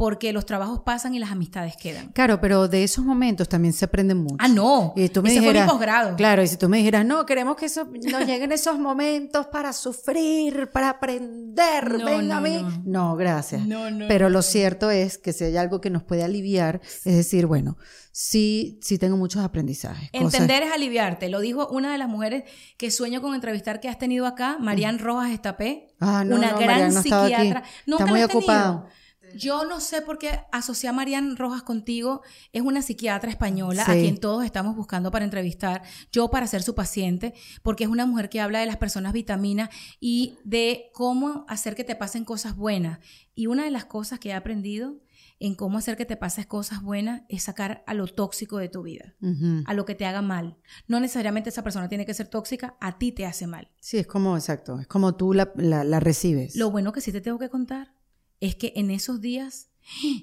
[0.00, 2.08] porque los trabajos pasan y las amistades quedan.
[2.12, 4.36] Claro, pero de esos momentos también se aprende mucho.
[4.38, 4.94] Ah, no.
[4.96, 6.16] Y tú me Ese dijeras, fue posgrado.
[6.16, 9.74] Claro, y si tú me dijeras, no, queremos que eso, nos lleguen esos momentos para
[9.74, 12.64] sufrir, para aprender, no, ven a mí.
[12.82, 13.66] No, gracias.
[13.66, 17.16] No, no, pero lo cierto es que si hay algo que nos puede aliviar, es
[17.16, 17.76] decir, bueno,
[18.10, 20.08] sí, sí tengo muchos aprendizendizajes.
[20.14, 21.28] Entender es aliviarte.
[21.28, 22.44] Lo dijo una de las mujeres
[22.78, 26.90] que sueño con entrevistar que has tenido acá, Marian Rojas Estapé, ah, no, una gran
[26.90, 27.64] psiquiatra.
[27.84, 28.86] Nunca Está muy ocupado.
[29.34, 32.22] Yo no sé por qué asocié a Marian Rojas contigo.
[32.52, 35.82] Es una psiquiatra española a quien todos estamos buscando para entrevistar.
[36.12, 39.70] Yo para ser su paciente, porque es una mujer que habla de las personas vitaminas
[40.00, 42.98] y de cómo hacer que te pasen cosas buenas.
[43.34, 45.00] Y una de las cosas que he aprendido
[45.40, 48.82] en cómo hacer que te pases cosas buenas es sacar a lo tóxico de tu
[48.82, 49.16] vida,
[49.64, 50.58] a lo que te haga mal.
[50.86, 53.70] No necesariamente esa persona tiene que ser tóxica, a ti te hace mal.
[53.80, 56.56] Sí, es como, exacto, es como tú la, la recibes.
[56.56, 57.94] Lo bueno que sí te tengo que contar
[58.40, 59.68] es que en esos días,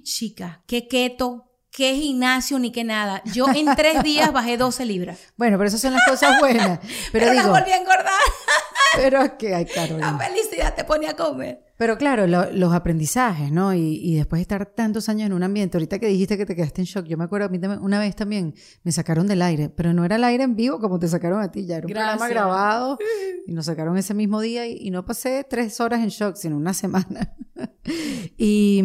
[0.03, 3.21] chica, qué keto, qué gimnasio ni qué nada.
[3.33, 5.19] Yo en tres días bajé 12 libras.
[5.37, 6.79] Bueno, pero esas son las cosas buenas.
[7.11, 8.11] Pero, digo, volví a engordar.
[8.95, 10.13] Pero es que hay, Carolina.
[10.13, 11.63] La felicidad te pone a comer.
[11.77, 13.71] Pero claro, los aprendizajes, ¿no?
[13.71, 16.55] Y, y, después de estar tantos años en un ambiente, ahorita que dijiste que te
[16.55, 19.69] quedaste en shock, yo me acuerdo, a mí una vez también me sacaron del aire,
[19.69, 21.93] pero no era el aire en vivo como te sacaron a ti, ya era un
[21.93, 22.97] programa grabado
[23.47, 26.73] y nos sacaron ese mismo día y, no pasé tres horas en shock, sino una
[26.73, 27.35] semana.
[28.37, 28.81] y,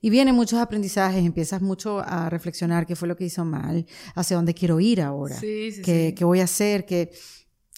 [0.00, 3.84] y vienen muchos aprendizajes, empiezas mucho a reflexionar qué fue lo que hizo mal,
[4.14, 7.10] hacia dónde quiero ir ahora, sí, sí, qué, qué voy a hacer, qué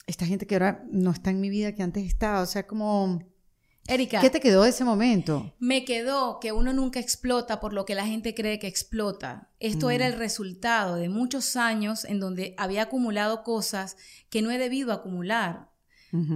[0.06, 3.29] esta gente que ahora no está en mi vida que antes estaba, o sea, como...
[3.90, 4.20] Erika.
[4.20, 5.52] ¿Qué te quedó de ese momento?
[5.58, 9.48] Me quedó que uno nunca explota por lo que la gente cree que explota.
[9.58, 9.90] Esto Mm.
[9.90, 13.96] era el resultado de muchos años en donde había acumulado cosas
[14.28, 15.69] que no he debido acumular.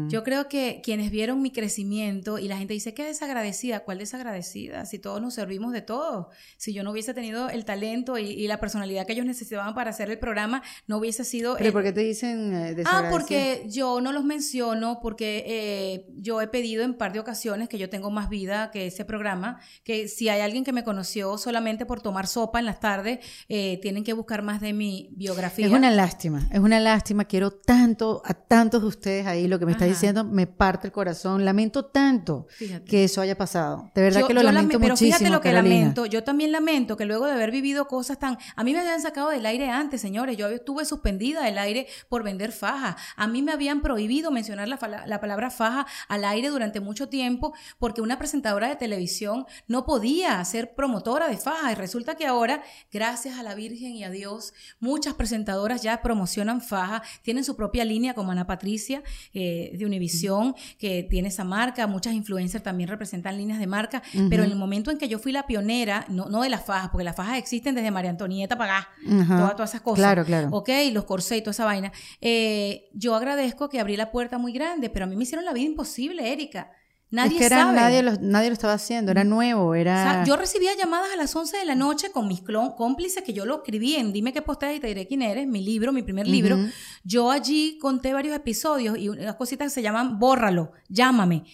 [0.09, 4.87] Yo creo que quienes vieron mi crecimiento y la gente dice, qué desagradecida, ¿cuál desagradecida?
[4.87, 6.31] Si todos nos servimos de todo.
[6.57, 9.91] Si yo no hubiese tenido el talento y, y la personalidad que ellos necesitaban para
[9.91, 11.55] hacer el programa, no hubiese sido...
[11.57, 13.11] ¿Pero el- por qué te dicen eh, Ah, desagradecida?
[13.11, 17.79] porque yo no los menciono, porque eh, yo he pedido en par de ocasiones que
[17.79, 21.85] yo tengo más vida que ese programa, que si hay alguien que me conoció solamente
[21.87, 23.19] por tomar sopa en las tardes,
[23.49, 25.67] eh, tienen que buscar más de mi biografía.
[25.67, 27.25] Es una lástima, es una lástima.
[27.25, 29.93] Quiero tanto a tantos de ustedes ahí, lo que me está Ajá.
[29.95, 31.45] diciendo me parte el corazón.
[31.45, 32.85] Lamento tanto Fíjate.
[32.85, 33.91] que eso haya pasado.
[33.95, 35.17] De verdad Yo- que lo yo lamento lame- pero muchísimo.
[35.17, 35.77] fíjate lo que Carolina.
[35.77, 36.07] lamento.
[36.07, 38.39] Yo también lamento que luego de haber vivido cosas tan.
[38.57, 40.37] A mí me habían sacado del aire antes, señores.
[40.37, 42.97] Yo estuve suspendida del aire por vender faja.
[43.17, 47.09] A mí me habían prohibido mencionar la, fala- la palabra faja al aire durante mucho
[47.09, 51.73] tiempo porque una presentadora de televisión no podía ser promotora de faja.
[51.73, 52.63] Y resulta que ahora,
[52.93, 57.85] gracias a la Virgen y a Dios, muchas presentadoras ya promocionan faja, tienen su propia
[57.85, 59.03] línea como Ana Patricia
[59.33, 61.87] eh, de Univisión, que tiene esa marca.
[61.87, 64.03] Muchas influencers también representan líneas de marca.
[64.31, 66.91] Pero en el momento en que yo fui la pionera, no, no de las fajas,
[66.91, 68.89] porque las fajas existen desde María Antonieta para acá,
[69.21, 69.39] Ajá.
[69.39, 69.99] todas, todas esas cosas.
[70.05, 70.49] Claro, claro.
[70.53, 71.93] Ok, los corsés y toda esa vaina.
[72.21, 75.53] Eh, yo agradezco que abrí la puerta muy grande, pero a mí me hicieron la
[75.53, 76.71] vida imposible, Erika.
[77.15, 77.77] Nadie es que era- sabe.
[77.77, 80.03] nadie, lo, nadie lo estaba haciendo, era nuevo, O era...
[80.03, 82.43] sea, yo recibía llamadas a las 11 de la noche con mis
[82.77, 85.63] cómplices que yo lo escribí en Dime qué posteas y te diré quién eres, mi
[85.63, 86.59] libro, mi primer libro.
[87.05, 91.45] Yo allí conté varios episodios y unas cositas que se llaman bórralo, llámame.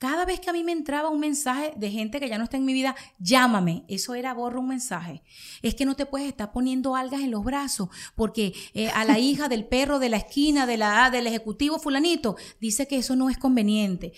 [0.00, 2.56] Cada vez que a mí me entraba un mensaje de gente que ya no está
[2.56, 3.84] en mi vida, llámame.
[3.88, 5.24] Eso era borra un mensaje.
[5.60, 9.18] Es que no te puedes estar poniendo algas en los brazos porque eh, a la
[9.28, 13.28] hija del perro de la esquina, de la, del ejecutivo fulanito, dice que eso no
[13.28, 14.12] es conveniente.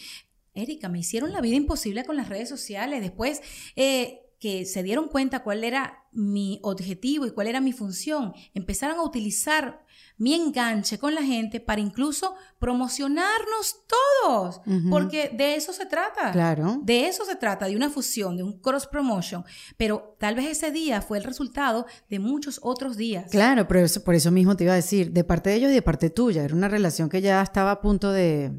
[0.60, 3.00] Erika, me hicieron la vida imposible con las redes sociales.
[3.00, 3.42] Después
[3.76, 8.98] eh, que se dieron cuenta cuál era mi objetivo y cuál era mi función, empezaron
[8.98, 9.84] a utilizar
[10.16, 13.76] mi enganche con la gente para incluso promocionarnos
[14.22, 16.32] todos, porque de eso se trata.
[16.32, 16.80] Claro.
[16.82, 19.44] De eso se trata, de una fusión, de un cross promotion.
[19.76, 23.30] Pero tal vez ese día fue el resultado de muchos otros días.
[23.30, 25.74] Claro, pero eso- por eso mismo te iba a decir, de parte de ellos y
[25.74, 28.52] de parte tuya, era una relación que ya estaba a punto de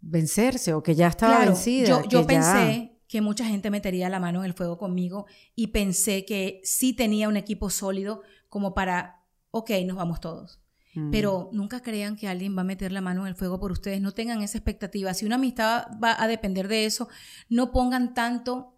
[0.00, 1.88] vencerse o que ya estaba Claro, vencida.
[1.88, 5.26] Yo, yo que ya- pensé que mucha gente metería la mano en el fuego conmigo
[5.54, 10.60] y pensé que sí tenía un equipo sólido como para, ok, nos vamos todos.
[10.94, 11.10] Mm.
[11.10, 14.00] Pero nunca crean que alguien va a meter la mano en el fuego por ustedes.
[14.00, 15.14] No tengan esa expectativa.
[15.14, 17.08] Si una amistad va a depender de eso,
[17.48, 18.74] no pongan tanto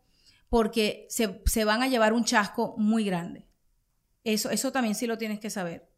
[0.49, 3.49] porque se, se van a llevar un chasco muy grande.
[4.25, 5.90] Eso, eso también sí lo tienes que saber.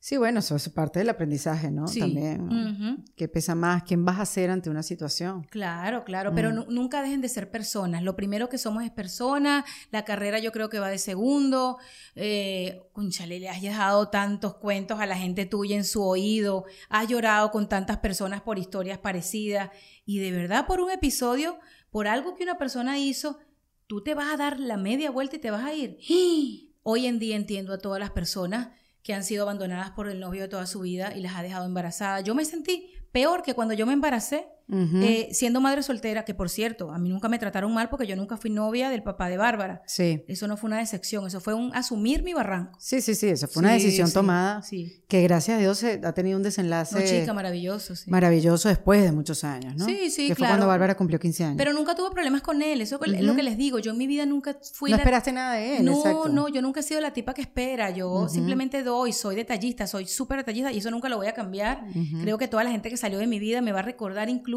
[0.00, 1.86] Sí, bueno, eso es parte del aprendizaje, ¿no?
[1.86, 2.00] Sí.
[2.00, 2.46] También.
[2.48, 2.96] ¿no?
[3.16, 3.82] ¿Qué pesa más?
[3.84, 5.44] ¿Quién vas a ser ante una situación?
[5.50, 6.54] Claro, claro, pero Mm.
[6.54, 8.02] nu- nunca dejen de ser personas.
[8.02, 11.78] Lo primero que somos es personas, la carrera yo creo que va de segundo.
[12.16, 17.08] Eh, conchale, le has dejado tantos cuentos a la gente tuya en su oído, has
[17.08, 19.70] llorado con tantas personas por historias parecidas
[20.04, 21.58] y de verdad por un episodio,
[21.90, 23.38] por algo que una persona hizo,
[23.86, 25.98] tú te vas a dar la media vuelta y te vas a ir.
[26.84, 28.70] Hoy en día entiendo a todas las personas
[29.02, 31.66] que han sido abandonadas por el novio de toda su vida y las ha dejado
[31.66, 32.24] embarazadas.
[32.24, 36.48] Yo me sentí peor que cuando yo me embaracé, Eh, siendo madre soltera, que por
[36.48, 39.36] cierto, a mí nunca me trataron mal porque yo nunca fui novia del papá de
[39.36, 39.82] Bárbara.
[39.86, 40.22] sí.
[40.28, 42.78] Eso no fue una decepción, eso fue un asumir mi barranco.
[42.80, 45.02] Sí, sí, sí, eso fue una Sí, decisión sí, tomada Sí.
[45.08, 48.10] que gracias a Dios ha tenido un desenlace No, chica, maravilloso, sí.
[48.10, 49.84] maravilloso después de muchos años, ¿no?
[49.84, 50.52] Sí, sí, Que fue claro.
[50.52, 51.56] cuando Bárbara cumplió 15 años.
[51.58, 53.78] Pero nunca tuve problemas con él, eso es lo que les digo.
[53.78, 56.28] Yo en mi vida nunca fui no la- esperaste nada de él, No, exacto.
[56.28, 57.90] no, yo nunca he sido la tipa que espera.
[57.90, 61.84] Yo simplemente doy, soy detallista, soy súper detallista y eso nunca lo voy a cambiar.
[62.22, 64.51] Creo que toda la gente que salió de mi vida me va a recordar incluso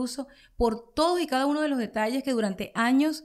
[0.57, 3.23] por todos y cada uno de los detalles que durante años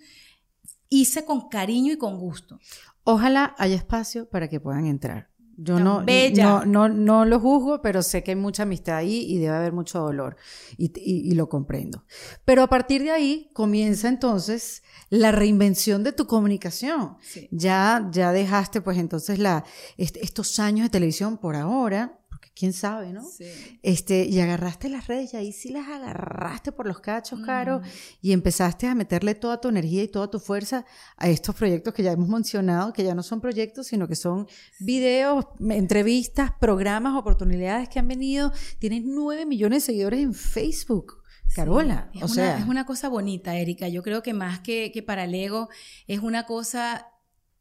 [0.88, 2.58] hice con cariño y con gusto.
[3.04, 5.28] Ojalá haya espacio para que puedan entrar.
[5.62, 6.00] Yo no,
[6.42, 9.72] no, no, no lo juzgo, pero sé que hay mucha amistad ahí y debe haber
[9.74, 10.36] mucho dolor
[10.78, 12.06] y, y- y lo comprendo.
[12.46, 17.16] Pero a partir de ahí comienza entonces la reinvención de tu comunicación.
[17.20, 17.46] Sí.
[17.50, 19.64] Ya, ya dejaste pues entonces la,
[19.98, 22.19] est- estos años de televisión por ahora,
[22.54, 23.22] quién sabe, ¿no?
[23.82, 27.82] Este, y agarraste las redes y ahí sí las agarraste por los cachos, Caro, Mm.
[28.22, 30.84] y empezaste a meterle toda tu energía y toda tu fuerza
[31.16, 34.46] a estos proyectos que ya hemos mencionado, que ya no son proyectos, sino que son
[34.78, 38.52] videos, entrevistas, programas, oportunidades que han venido.
[38.78, 41.22] Tienes nueve millones de seguidores en Facebook.
[41.54, 43.88] Carola, Es o una, sea, es una cosa bonita, Erika.
[43.88, 45.68] Yo creo que más que, que para el ego,
[46.06, 47.08] es una cosa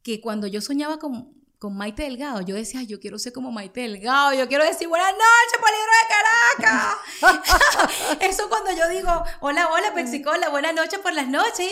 [0.02, 2.40] que cuando yo soñaba con, con Maite Delgado.
[2.40, 6.64] Yo decía, yo quiero ser como Maite Delgado, yo quiero decir buenas noches, Polidro de
[6.64, 8.18] Caracas.
[8.30, 11.70] Eso cuando yo digo, hola, hola, Pexicola, buenas noches por las noches y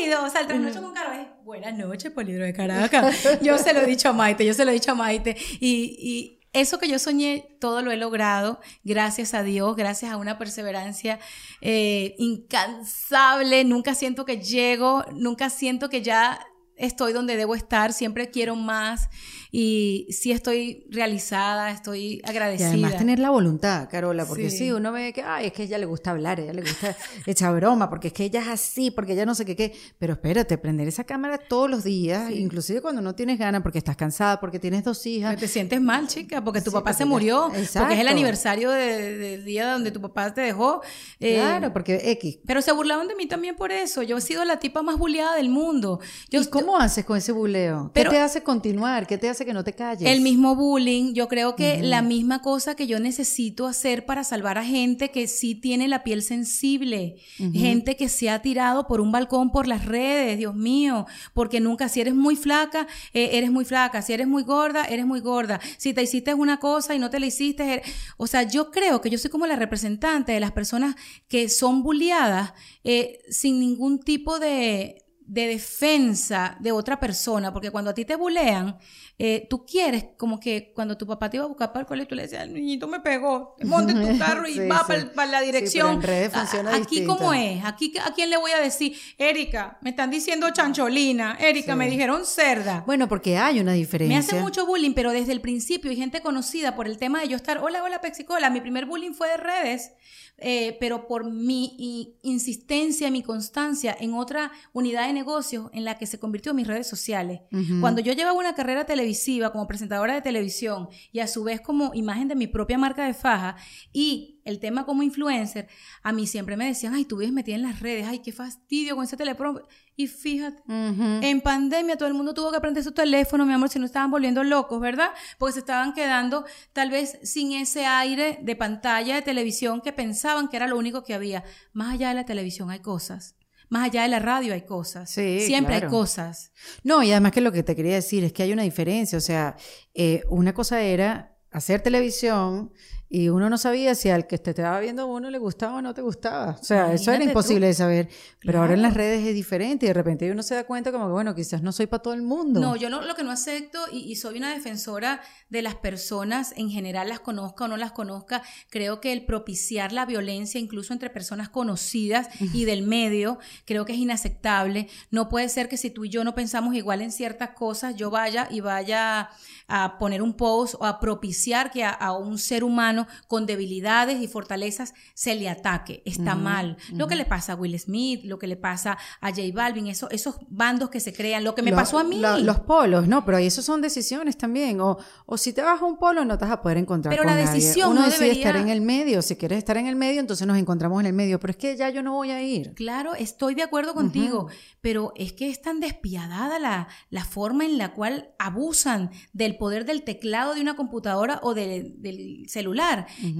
[0.00, 1.12] bienvenidos al Trasnoche con Caro.
[1.12, 3.40] Es, buenas noches, Polidro de Caracas.
[3.40, 5.36] Yo se lo he dicho a Maite, yo se lo he dicho a Maite.
[5.60, 10.16] Y, y eso que yo soñé, todo lo he logrado, gracias a Dios, gracias a
[10.16, 11.20] una perseverancia
[11.60, 13.62] eh, incansable.
[13.62, 16.44] Nunca siento que llego, nunca siento que ya
[16.78, 19.08] estoy donde debo estar, siempre quiero más
[19.50, 22.68] y sí estoy realizada, estoy agradecida.
[22.68, 24.72] Y además tener la voluntad, Carola, porque sí.
[24.72, 26.96] uno ve que, ay, es que a ella le gusta hablar, a ella le gusta
[27.26, 30.12] echar broma, porque es que ella es así, porque ella no sé qué qué, pero
[30.12, 34.38] espérate, prender esa cámara todos los días, inclusive cuando no tienes ganas, porque estás cansada,
[34.38, 35.36] porque tienes dos hijas.
[35.36, 39.72] te sientes mal, chica, porque tu papá se murió, porque es el aniversario del día
[39.72, 40.82] donde tu papá te dejó.
[41.20, 42.38] Eh, claro, porque X.
[42.46, 45.34] Pero se burlaban de mí también por eso, yo he sido la tipa más bulleada
[45.36, 46.00] del mundo.
[46.30, 47.90] Yo, ¿Y cómo haces con ese buleo?
[47.94, 49.06] ¿Qué te hace continuar?
[49.06, 50.08] ¿Qué te hace que no te calles.
[50.08, 54.58] El mismo bullying, yo creo que la misma cosa que yo necesito hacer para salvar
[54.58, 57.16] a gente que sí tiene la piel sensible,
[57.54, 61.88] gente que se ha tirado por un balcón por las redes, Dios mío, porque nunca,
[61.88, 65.60] si eres muy flaca, eh, eres muy flaca, si eres muy gorda, eres muy gorda,
[65.78, 67.82] si te hiciste una cosa y no te la hiciste,
[68.16, 70.96] o sea, yo creo que yo soy como la representante de las personas
[71.28, 72.52] que son bulliadas
[72.84, 78.16] eh, sin ningún tipo de de defensa de otra persona, porque cuando a ti te
[78.16, 78.78] bulean,
[79.18, 82.08] eh, tú quieres como que cuando tu papá te iba a buscar para el colegio,
[82.08, 85.96] tú le decías, el niñito me pegó, monte tu carro y va Para, la dirección.
[85.96, 89.90] en redes funciona Aquí cómo es, aquí a quién le voy a decir, Erika, me
[89.90, 92.84] están diciendo chancholina, Erika, me dijeron cerda.
[92.86, 94.16] Bueno, porque hay una diferencia.
[94.16, 97.28] Me hace mucho bullying, pero desde el principio hay gente conocida por el tema de
[97.28, 99.92] yo estar, hola, hola, Pexicola, mi primer bullying fue de redes
[100.38, 106.06] eh, pero por mi insistencia, mi constancia en otra unidad de negocios en la que
[106.06, 107.40] se convirtió mis redes sociales.
[107.80, 111.92] Cuando yo llevaba una carrera televisiva como presentadora de televisión y a su vez como
[111.94, 113.56] imagen de mi propia marca de faja
[113.92, 115.68] y el tema como influencer,
[116.02, 118.96] a mí siempre me decían, ay, tú vives metida en las redes, ay, qué fastidio
[118.96, 119.60] con ese teléfono.
[119.94, 123.78] Y fíjate, en pandemia todo el mundo tuvo que aprender su teléfono, mi amor, si
[123.78, 125.10] no estaban volviendo locos, ¿verdad?
[125.38, 130.48] Porque se estaban quedando tal vez sin ese aire de pantalla de televisión que pensaban
[130.48, 131.44] que era lo único que había.
[131.72, 133.34] Más allá de la televisión hay cosas.
[133.68, 135.10] Más allá de la radio hay cosas.
[135.10, 136.52] Sí, Siempre hay cosas.
[136.84, 139.18] No, y además que lo que te quería decir es que hay una diferencia.
[139.18, 139.56] O sea,
[139.92, 142.72] eh, una cosa era hacer televisión
[143.10, 145.94] y uno no sabía si al que te estaba viendo uno le gustaba o no
[145.94, 146.58] te gustaba.
[146.60, 148.08] O sea, eso era imposible de saber.
[148.40, 151.06] Pero ahora en las redes es diferente y de repente uno se da cuenta como
[151.06, 152.60] que, bueno, quizás no soy para todo el mundo.
[152.60, 156.70] No, yo no, lo que no acepto y, soy una defensora de las personas, en
[156.70, 161.08] general las conozca o no las conozca, creo que el propiciar la violencia incluso entre
[161.08, 164.88] personas conocidas y del medio, creo que es inaceptable.
[165.10, 168.10] No puede ser que si tú y yo no pensamos igual en ciertas cosas, yo
[168.10, 169.30] vaya y vaya
[169.68, 174.28] a poner un post o a propiciar que a, un ser humano con debilidades y
[174.28, 176.02] fortalezas se le ataque.
[176.04, 176.76] Está mal.
[176.92, 180.08] Lo que le pasa a Will Smith, lo que le pasa a J Balvin, eso,
[180.10, 182.20] esos bandos que se crean, lo que me pasó a mí.
[182.20, 183.24] los polos, ¿no?
[183.24, 184.80] Pero eso son decisiones también.
[184.80, 187.24] O, o si te vas a un polo, no te vas a poder encontrar Pero
[187.24, 189.22] la decisión Uno no decide estar en el medio.
[189.22, 191.38] Si quieres estar en el medio, entonces nos encontramos en el medio.
[191.40, 192.74] Pero es que ya yo no voy a ir.
[192.74, 194.48] Claro, estoy de acuerdo contigo.
[194.80, 199.84] Pero es que es tan despiadada la, la forma en la cual abusan del poder
[199.84, 202.87] del teclado de una computadora o del celular,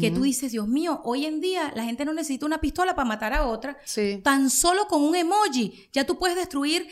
[0.01, 3.09] que tú dices, Dios mío, hoy en día la gente no necesita una pistola para
[3.09, 3.77] matar a otra,
[4.23, 6.89] tan solo con un emoji, ya tú puedes destruir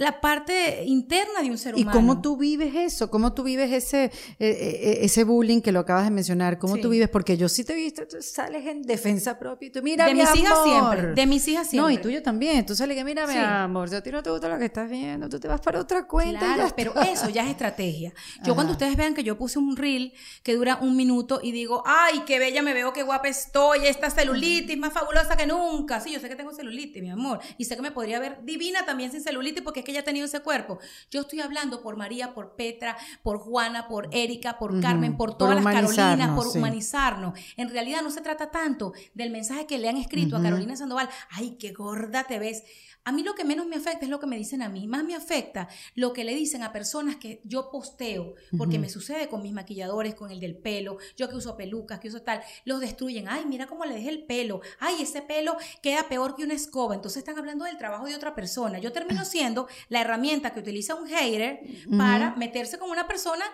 [0.00, 1.90] la parte interna de un ser humano.
[1.90, 3.10] ¿Y cómo tú vives eso?
[3.10, 6.58] ¿Cómo tú vives ese, eh, eh, ese bullying que lo acabas de mencionar?
[6.58, 7.10] ¿Cómo tú vives?
[7.10, 10.14] Porque yo sí te he visto, tú sales en defensa propia y tú, mira, de
[10.14, 11.94] mis hijas siempre, de mis hijas siempre.
[11.94, 12.64] No, y tuyo también.
[12.64, 14.88] Tú sales que, mira, mi amor, si a ti no te gusta lo que estás
[14.88, 16.54] viendo, tú te vas para otra cuenta.
[16.54, 18.14] Claro, pero eso ya es estrategia.
[18.42, 21.82] Yo cuando ustedes vean que yo puse un reel que dura un minuto y digo,
[21.84, 26.00] ay, qué bella me veo, qué guapa estoy, esta celulitis más fabulosa que nunca.
[26.00, 28.86] Sí, yo sé que tengo celulitis, mi amor, y sé que me podría ver divina
[28.86, 30.78] también sin celulitis porque es que ella ha tenido ese cuerpo.
[31.10, 35.62] Yo estoy hablando por María, por Petra, por Juana, por Erika, por Carmen, por todas
[35.62, 37.38] las Carolinas, por humanizarnos.
[37.56, 41.08] En realidad no se trata tanto del mensaje que le han escrito a Carolina Sandoval,
[41.30, 42.64] ay, qué gorda te ves.
[43.04, 45.04] A mí lo que menos me afecta es lo que me dicen a mí, más
[45.04, 49.42] me afecta lo que le dicen a personas que yo posteo, porque me sucede con
[49.42, 53.28] mis maquilladores, con el del pelo, yo que uso pelucas, que uso tal, los destruyen,
[53.28, 56.94] ay, mira cómo le dejé el pelo, ay, ese pelo queda peor que una escoba,
[56.94, 58.78] entonces están hablando del trabajo de otra persona.
[58.78, 61.60] Yo termino siendo la herramienta que utiliza un hater
[61.96, 63.44] para meterse con una persona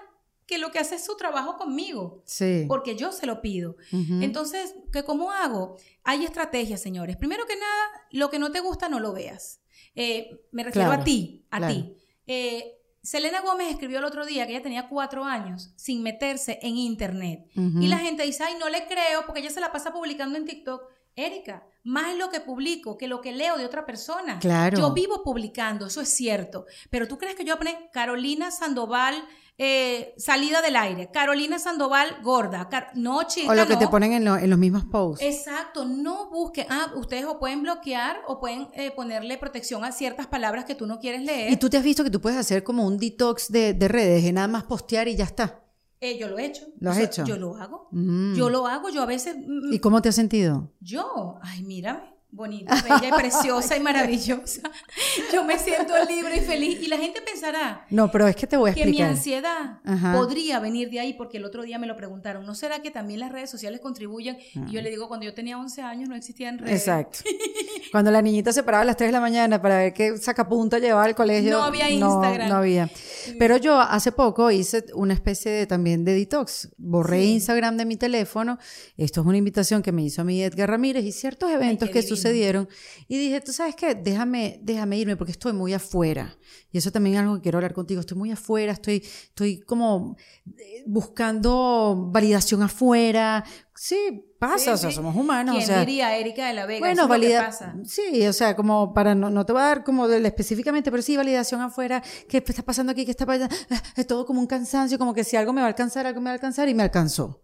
[0.47, 2.23] que lo que hace es su trabajo conmigo.
[2.25, 2.65] Sí.
[2.69, 3.77] Porque yo se lo pido.
[3.93, 5.77] Entonces, ¿qué, ¿cómo hago?
[6.05, 7.17] Hay estrategias, señores.
[7.17, 9.61] Primero que nada, lo que no te gusta no lo veas.
[9.95, 11.97] Eh, me refiero a ti, a ti.
[12.27, 12.73] Eh,
[13.03, 17.47] Selena Gómez escribió el otro día que ella tenía cuatro años sin meterse en internet.
[17.55, 20.45] Y la gente dice, ay, no le creo porque ella se la pasa publicando en
[20.45, 20.83] TikTok.
[21.15, 24.39] Erika, más es lo que publico que lo que leo de otra persona.
[24.39, 24.77] Claro.
[24.77, 26.67] Yo vivo publicando, eso es cierto.
[26.91, 29.25] Pero tú crees que yo voy a poner Carolina Sandoval
[29.59, 33.79] eh, salida del aire, Carolina Sandoval gorda, no chica, O lo que no.
[33.79, 35.25] te ponen en, lo- en los mismos posts.
[35.25, 36.67] Exacto, no busquen.
[36.69, 40.87] Ah, ustedes o pueden bloquear o pueden eh, ponerle protección a ciertas palabras que tú
[40.87, 41.51] no quieres leer.
[41.53, 44.25] Y tú te has visto que tú puedes hacer como un detox de, de redes,
[44.25, 45.63] de nada más postear y ya está.
[46.01, 46.67] Eh, yo lo he hecho.
[46.79, 47.25] ¿Lo has hecho?
[47.25, 47.89] Yo lo hago.
[47.93, 48.35] Mm.
[48.35, 48.91] Yo lo hago.
[48.91, 49.37] Yo a veces.
[49.39, 50.71] mm, ¿Y cómo te has sentido?
[50.81, 54.61] Yo, ay, mírame, bonita, bella y preciosa y maravillosa.
[55.33, 56.79] Yo me siento libre y feliz.
[56.83, 59.11] Y la gente pensará No, pero es que te voy a que mi explicar.
[59.11, 60.13] ansiedad Ajá.
[60.13, 62.45] podría venir de ahí, porque el otro día me lo preguntaron.
[62.45, 64.37] ¿No será que también las redes sociales contribuyen?
[64.69, 66.81] Y yo le digo, cuando yo tenía 11 años no existían redes.
[66.81, 67.21] Exacto.
[67.93, 70.79] Cuando la niñita se paraba a las 3 de la mañana para ver qué sacapunta
[70.79, 71.53] llevaba al colegio.
[71.53, 72.49] No había no- Instagram.
[72.49, 72.91] No, había.
[73.39, 76.69] Pero yo hace poco hice una especie de, también de detox.
[76.77, 78.59] Borré Instagram de mi teléfono.
[78.97, 82.01] Esto es una invitación que me hizo a mí Edgar Ramírez y ciertos eventos que
[82.01, 82.09] divino.
[82.17, 82.69] Sucedieron.
[83.09, 86.37] Y dije, tú sabes qué, déjame, déjame irme porque estoy muy afuera.
[86.73, 88.01] Y eso también es algo que quiero hablar contigo.
[88.01, 90.17] Estoy muy afuera, estoy, estoy como
[90.59, 93.45] eh, buscando validación afuera.
[93.79, 94.97] Sí, pasa, Sí, o sea, sí.
[94.97, 95.55] somos humanos.
[95.57, 96.81] ¿Quién o sea, diría Erika de la Vega?
[96.81, 97.47] bueno, Eso es lo que valida.
[97.47, 97.75] pasa.
[97.85, 101.03] Sí, o sea, como para no, no te voy a dar como del específicamente, pero
[101.03, 104.47] sí validación afuera, qué está pasando aquí, qué está pasando, Ah, es todo como un
[104.47, 106.75] cansancio, como que si algo me va a alcanzar, algo me va a alcanzar y
[106.75, 107.43] me alcanzó.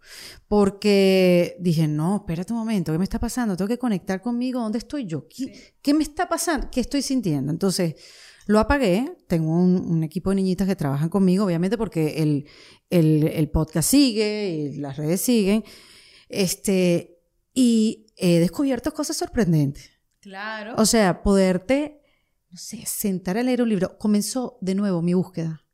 [0.48, 3.56] Porque dije, no, espérate un momento, ¿qué me está pasando?
[3.56, 5.26] Tengo que conectar conmigo, ¿dónde estoy yo?
[5.28, 6.68] ¿Qué, qué me está pasando?
[6.70, 7.50] ¿Qué estoy sintiendo?
[7.50, 7.94] Entonces,
[8.46, 12.46] lo apagué, tengo un, un equipo de niñitas que trabajan conmigo, obviamente porque el,
[12.90, 15.64] el, el podcast sigue y las redes siguen,
[16.32, 17.20] este,
[17.54, 19.90] y he descubierto cosas sorprendentes.
[20.20, 20.74] Claro.
[20.78, 22.02] O sea, poderte,
[22.50, 23.98] no sé, sentar a leer un libro.
[23.98, 25.64] Comenzó de nuevo mi búsqueda.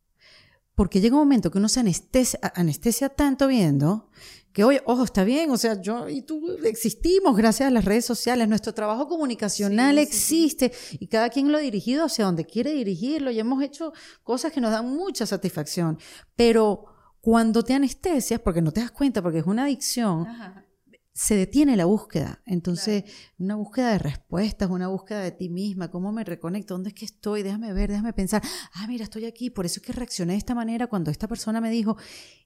[0.74, 4.11] Porque llega un momento que uno se anestesia, anestesia tanto viendo
[4.52, 8.04] que, oye, ojo, está bien, o sea, yo y tú existimos gracias a las redes
[8.04, 10.44] sociales, nuestro trabajo comunicacional Sí, sí, sí.
[10.46, 13.92] existe y cada quien lo ha dirigido hacia donde quiere dirigirlo y hemos hecho
[14.22, 15.98] cosas que nos dan mucha satisfacción.
[16.36, 16.86] Pero
[17.29, 20.64] cuando te anestesias, porque no te das cuenta, porque es una adicción, Ajá.
[21.12, 22.41] se detiene la búsqueda.
[22.47, 23.05] Entonces,
[23.37, 27.05] una búsqueda de respuestas, una búsqueda de ti misma, cómo me reconecto, dónde es que
[27.05, 28.41] estoy, déjame ver, déjame pensar,
[28.72, 31.61] ah, mira, estoy aquí, por eso es que reaccioné de esta manera cuando esta persona
[31.61, 31.99] me dijo,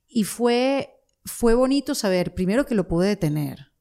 [0.08, 0.90] y fue,
[1.24, 3.71] fue bonito saber, primero que lo pude detener.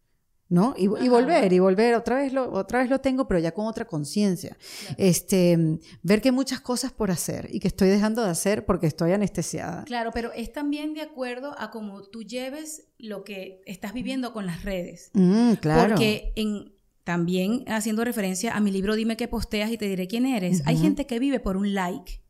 [0.52, 0.74] ¿No?
[0.78, 3.86] Y, volver, y volver, otra vez lo, otra vez lo tengo, pero ya con otra
[3.86, 4.58] conciencia.
[4.98, 8.86] Este, ver que hay muchas cosas por hacer y que estoy dejando de hacer porque
[8.86, 9.86] estoy anestesiada.
[9.86, 14.46] Claro, pero es también de acuerdo a cómo tú lleves lo que estás viviendo con
[14.46, 15.12] las redes.
[15.14, 15.96] Mm, claro.
[15.96, 16.74] Porque en,
[17.06, 20.78] también haciendo referencia a mi libro Dime qué posteas y te diré quién eres, hay
[20.78, 22.22] gente que vive por un like.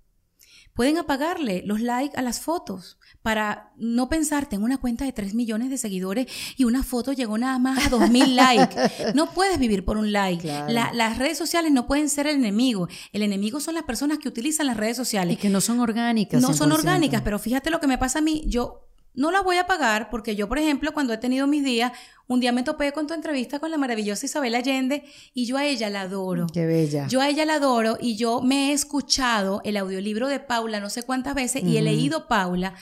[0.74, 5.34] Pueden apagarle los likes a las fotos para no pensar, tengo una cuenta de 3
[5.36, 8.76] millones de seguidores y una foto llegó nada más a 2 mil likes.
[9.14, 10.42] No puedes vivir por un like.
[10.42, 10.72] Claro.
[10.74, 12.88] La- las redes sociales no pueden ser el enemigo.
[13.14, 15.34] El enemigo son las personas que utilizan las redes sociales.
[15.36, 16.42] Y que no son orgánicas.
[16.42, 16.74] No son 100%.
[16.74, 18.44] orgánicas, pero fíjate lo que me pasa a mí.
[18.48, 21.92] Yo no las voy a pagar porque yo, por ejemplo, cuando he tenido mis días,
[22.28, 25.04] un día me topé con tu entrevista con la maravillosa Isabel Allende
[25.34, 26.48] y yo a ella la adoro.
[26.54, 27.08] Qué bella.
[27.10, 30.90] Yo a ella la adoro y yo me he escuchado el audiolibro de Paula no
[30.90, 32.74] sé cuántas veces y he leído Paula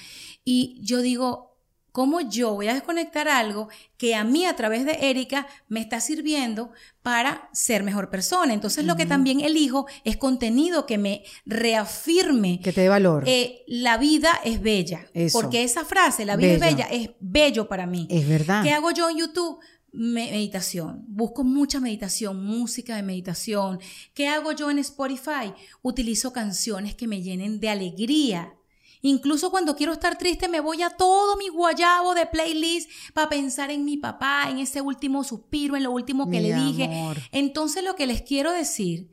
[0.45, 1.57] y yo digo,
[1.91, 3.67] ¿cómo yo voy a desconectar algo
[3.97, 6.71] que a mí a través de Erika me está sirviendo
[7.01, 8.53] para ser mejor persona?
[8.53, 13.23] Entonces lo que también elijo es contenido que me reafirme que te dé valor.
[13.27, 15.05] eh, la vida es bella.
[15.13, 15.39] Eso.
[15.39, 16.67] Porque esa frase, la vida Bella.
[16.67, 18.07] es bella, es bello para mí.
[18.09, 18.63] es verdad.
[18.63, 19.59] ¿Qué hago yo en YouTube?
[19.91, 21.03] Me- meditación.
[21.07, 23.79] Busco mucha meditación, música de meditación.
[24.13, 25.51] ¿Qué hago yo en Spotify?
[25.81, 28.53] Utilizo canciones que me llenen de alegría.
[29.01, 33.71] Incluso cuando quiero estar triste me voy a todo mi guayabo de playlist para pensar
[33.71, 36.83] en mi papá, en ese último suspiro, en lo último que Mi le dije.
[36.85, 37.17] amor.
[37.31, 39.09] Entonces lo que les quiero decir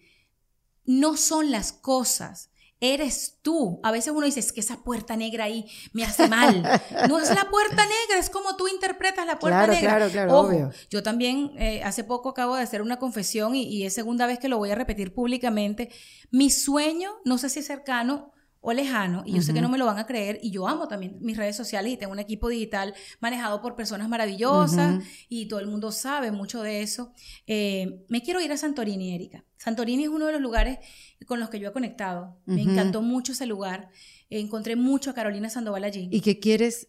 [0.85, 2.51] no son las cosas.
[2.79, 3.81] Eres tú.
[3.83, 6.63] A veces uno dice, es que esa puerta negra ahí me hace mal.
[7.09, 9.97] No es la puerta negra, es como tú interpretas la puerta Claro, negra.
[9.97, 10.71] claro, claro, Ojo, obvio.
[10.91, 14.39] yo también eh, hace poco acabo de hacer una confesión y, y es segunda vez
[14.39, 15.91] que lo voy a repetir públicamente.
[16.31, 18.33] Mi sueño, no sé si es cercano
[18.69, 20.89] o lejano, y yo sé que no me lo van a creer, y yo amo
[20.89, 25.61] también mis redes sociales y tengo un equipo digital manejado por personas maravillosas y todo
[25.61, 27.13] el mundo sabe mucho de eso.
[27.47, 29.45] Eh, me quiero ir a Santorini, Erika.
[29.57, 30.79] Santorini es uno de los lugares
[31.27, 32.41] con los que yo he conectado.
[32.45, 33.89] Me encantó mucho ese lugar.
[34.31, 36.09] Encontré mucho a Carolina Sandoval allí.
[36.11, 36.89] ¿Y qué quieres,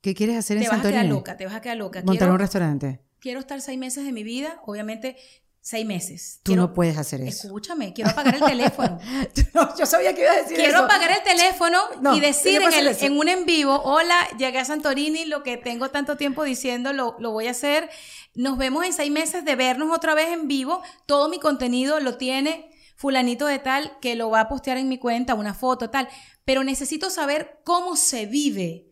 [0.00, 1.02] qué quieres hacer te en vas a Santorini?
[1.02, 1.98] quedar loca, te vas a quedar loca.
[2.00, 3.00] Montar Quiero- un restaurante.
[3.20, 5.16] quiero estar seis meses de mi vida, obviamente
[5.60, 6.40] seis meses.
[6.42, 7.46] Tú no puedes hacer eso.
[7.48, 8.98] Escúchame, quiero apagar el teléfono.
[9.54, 10.84] no, yo sabía que iba a decir quiero eso.
[10.84, 14.64] apagar el teléfono No, y decir en, el- en un en vivo, hola, llegué a
[14.64, 17.90] Santorini, lo que tengo tanto tiempo diciendo lo, lo voy a hacer.
[18.34, 20.82] Nos vemos en seis meses de vernos otra vez en vivo.
[21.06, 24.98] Todo mi contenido lo tiene fulanito de tal que lo va a postear en mi
[24.98, 26.08] cuenta, una foto, tal.
[26.44, 28.86] Pero necesito saber cómo se vive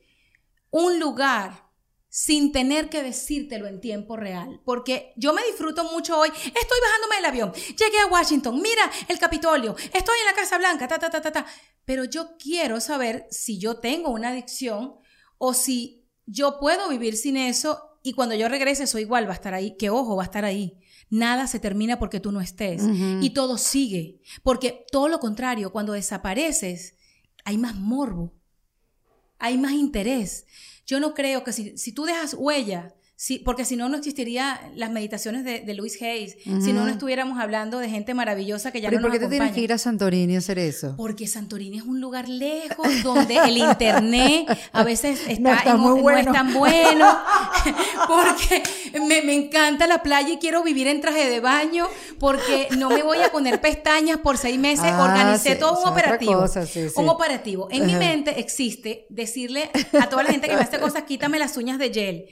[0.71, 1.66] un lugar
[2.17, 4.63] sin tener que decírtelo en tiempo real.
[4.65, 6.31] Porque yo me disfruto mucho hoy.
[6.31, 7.53] Estoy bajándome del avión.
[7.53, 8.59] Llegué a Washington.
[8.63, 9.77] Mira el Capitolio.
[9.93, 10.89] Estoy en la Casa Blanca.
[10.89, 11.47] Ta, ta, ta, ta, ta.
[11.85, 14.95] Pero yo quiero saber si yo tengo una adicción
[15.37, 19.37] o si yo puedo vivir sin eso y cuando yo regrese eso igual va a
[19.37, 19.77] estar ahí.
[19.77, 20.79] Que ojo, va a estar ahí.
[21.11, 22.83] Nada se termina porque tú no estés.
[23.21, 24.23] Y todo sigue.
[24.43, 26.95] Porque todo lo contrario, cuando desapareces,
[27.45, 28.33] hay más morbo
[29.39, 30.47] hay más interés.
[30.87, 34.59] Yo no creo que si, si tú dejas huella, si, porque si no, no existirían
[34.75, 38.83] las meditaciones de, de Louis Hayes, si no, no estuviéramos hablando de gente maravillosa que
[38.83, 40.59] ya Pero ¿y no por qué nos te tienes que ir a Santorini a hacer
[40.59, 40.95] eso?
[40.99, 45.81] Porque Santorini es un lugar lejos donde el internet a veces está, No está en-
[45.81, 46.31] muy no bueno.
[46.31, 47.19] es tan bueno.
[48.07, 48.63] Porque
[49.01, 51.87] me, me encanta la playa y quiero vivir en traje de baño.
[52.19, 54.87] Porque no me voy a poner pestañas por seis meses.
[54.93, 56.41] Ah, Organicé sí, todo un operativo.
[56.41, 56.95] cosa, sí, sí.
[56.97, 57.69] Un operativo.
[57.71, 61.57] En mi mente existe decirle a toda la gente que me hace cosas, quítame las
[61.57, 62.27] uñas de gel.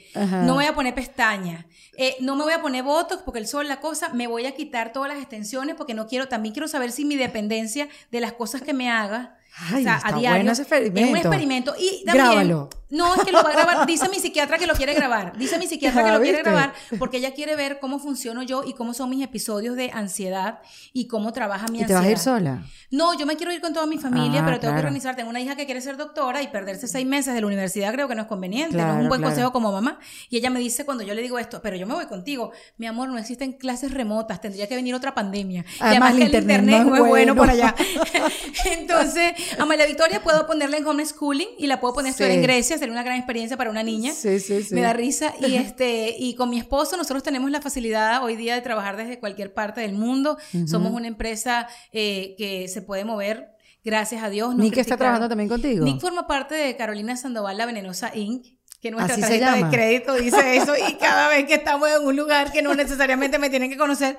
[0.45, 1.65] No voy a poner pestañas.
[1.97, 4.09] Eh, no me voy a poner botox porque el sol, la cosa.
[4.09, 6.27] Me voy a quitar todas las extensiones porque no quiero.
[6.27, 9.37] También quiero saber si mi dependencia de las cosas que me haga.
[9.57, 10.51] Ay, o sea, está a diario.
[10.51, 11.17] Es un experimento.
[11.17, 11.75] experimento.
[11.79, 12.69] Y también, Grábalo.
[12.89, 13.87] No, es que lo va a grabar.
[13.87, 15.35] Dice mi psiquiatra que lo quiere grabar.
[15.37, 16.49] Dice mi psiquiatra que Ah, lo quiere ¿viste?
[16.51, 20.59] grabar porque ella quiere ver cómo funciono yo y cómo son mis episodios de ansiedad
[20.93, 21.99] y cómo trabaja mi ¿Y te ansiedad.
[22.01, 22.63] vas a ir sola?
[22.91, 25.15] No, yo me quiero ir con toda mi familia, Ah, pero tengo que organizar.
[25.15, 28.07] Tengo una hija que quiere ser doctora y perderse seis meses de la universidad creo
[28.07, 28.77] que no es conveniente.
[28.77, 29.23] no es un buen claro.
[29.33, 29.99] consejo como mamá.
[30.29, 32.51] Y ella me dice cuando yo le digo esto, pero yo me voy contigo.
[32.77, 34.39] Mi amor, no existen clases remotas.
[34.41, 35.61] Tendría que venir otra pandemia.
[35.67, 37.35] Y Además, el que internet no es bueno bueno.
[37.35, 37.73] por allá.
[38.65, 42.23] Entonces, Amalia Victoria puedo ponerla en homeschooling y la puedo poner a Sí.
[42.23, 42.74] en Grecia.
[42.77, 44.13] Sería una gran experiencia para una niña.
[44.13, 44.75] Sí, sí, sí.
[44.75, 45.33] Me da risa.
[45.39, 49.19] Y, este, y con mi esposo nosotros tenemos la facilidad hoy día de trabajar desde
[49.19, 50.37] cualquier parte del mundo.
[50.67, 53.49] Somos una empresa eh, que se puede mover,
[53.83, 54.55] gracias a Dios.
[54.55, 55.85] Nos Nick está trabajando también contigo.
[55.85, 58.45] Nick forma parte de Carolina Sandoval, la venenosa Inc.,
[58.81, 60.73] que nuestra Así tarjeta de crédito dice eso.
[60.75, 64.17] Y cada vez que estamos en un lugar que no necesariamente me tienen que conocer,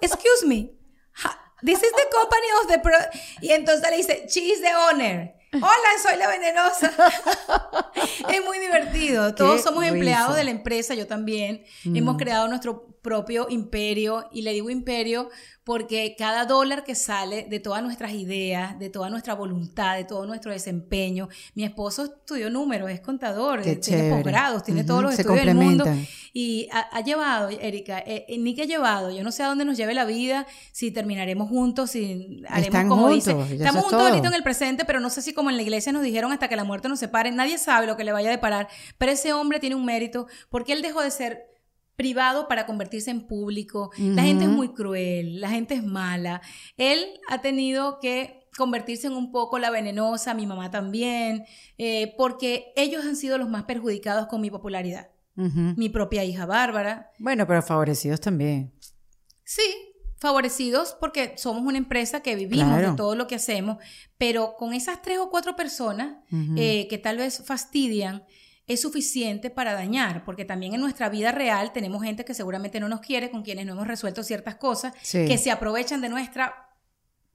[0.00, 0.70] excuse me,
[1.64, 2.78] this is the company of the...
[2.78, 2.94] Pro
[3.40, 5.35] y entonces le dice, she's the owner.
[5.56, 6.92] Hola, soy la venenosa.
[8.32, 9.34] es muy divertido.
[9.34, 9.94] Todos somos risa.
[9.94, 11.64] empleados de la empresa, yo también.
[11.84, 11.96] Mm.
[11.96, 15.30] Hemos creado nuestro propio imperio y le digo imperio
[15.62, 20.24] porque cada dólar que sale de todas nuestras ideas, de toda nuestra voluntad, de todo
[20.24, 21.28] nuestro desempeño.
[21.54, 25.56] Mi esposo estudió números, es contador, Qué tiene posgrados, tiene todos los se estudios del
[25.56, 25.84] mundo.
[26.32, 29.64] Y ha, ha llevado, Erika, eh, eh, Nick ha llevado, yo no sé a dónde
[29.64, 33.54] nos lleve la vida, si terminaremos juntos, si haremos Están como juntos, dice.
[33.56, 34.08] Estamos es juntos todo.
[34.08, 36.48] ahorita en el presente, pero no sé si como en la iglesia nos dijeron hasta
[36.48, 39.32] que la muerte nos separe, nadie sabe lo que le vaya a deparar, pero ese
[39.32, 41.55] hombre tiene un mérito porque él dejó de ser
[41.96, 43.90] privado para convertirse en público.
[43.98, 46.40] La gente es muy cruel, la gente es mala.
[46.76, 51.44] Él ha tenido que convertirse en un poco la venenosa, mi mamá también,
[51.78, 55.10] eh, porque ellos han sido los más perjudicados con mi popularidad.
[55.34, 57.10] Mi propia hija Bárbara.
[57.18, 58.72] Bueno, pero favorecidos también.
[59.44, 59.62] Sí,
[60.18, 62.90] favorecidos porque somos una empresa que vivimos Claro.
[62.92, 63.76] de todo lo que hacemos,
[64.16, 66.16] pero con esas tres o cuatro personas
[66.56, 68.24] eh, que tal vez fastidian,
[68.66, 72.88] es suficiente para dañar, porque también en nuestra vida real tenemos gente que seguramente no
[72.88, 75.24] nos quiere, con quienes no hemos resuelto ciertas cosas, Sí.
[75.26, 76.65] que se aprovechan de nuestra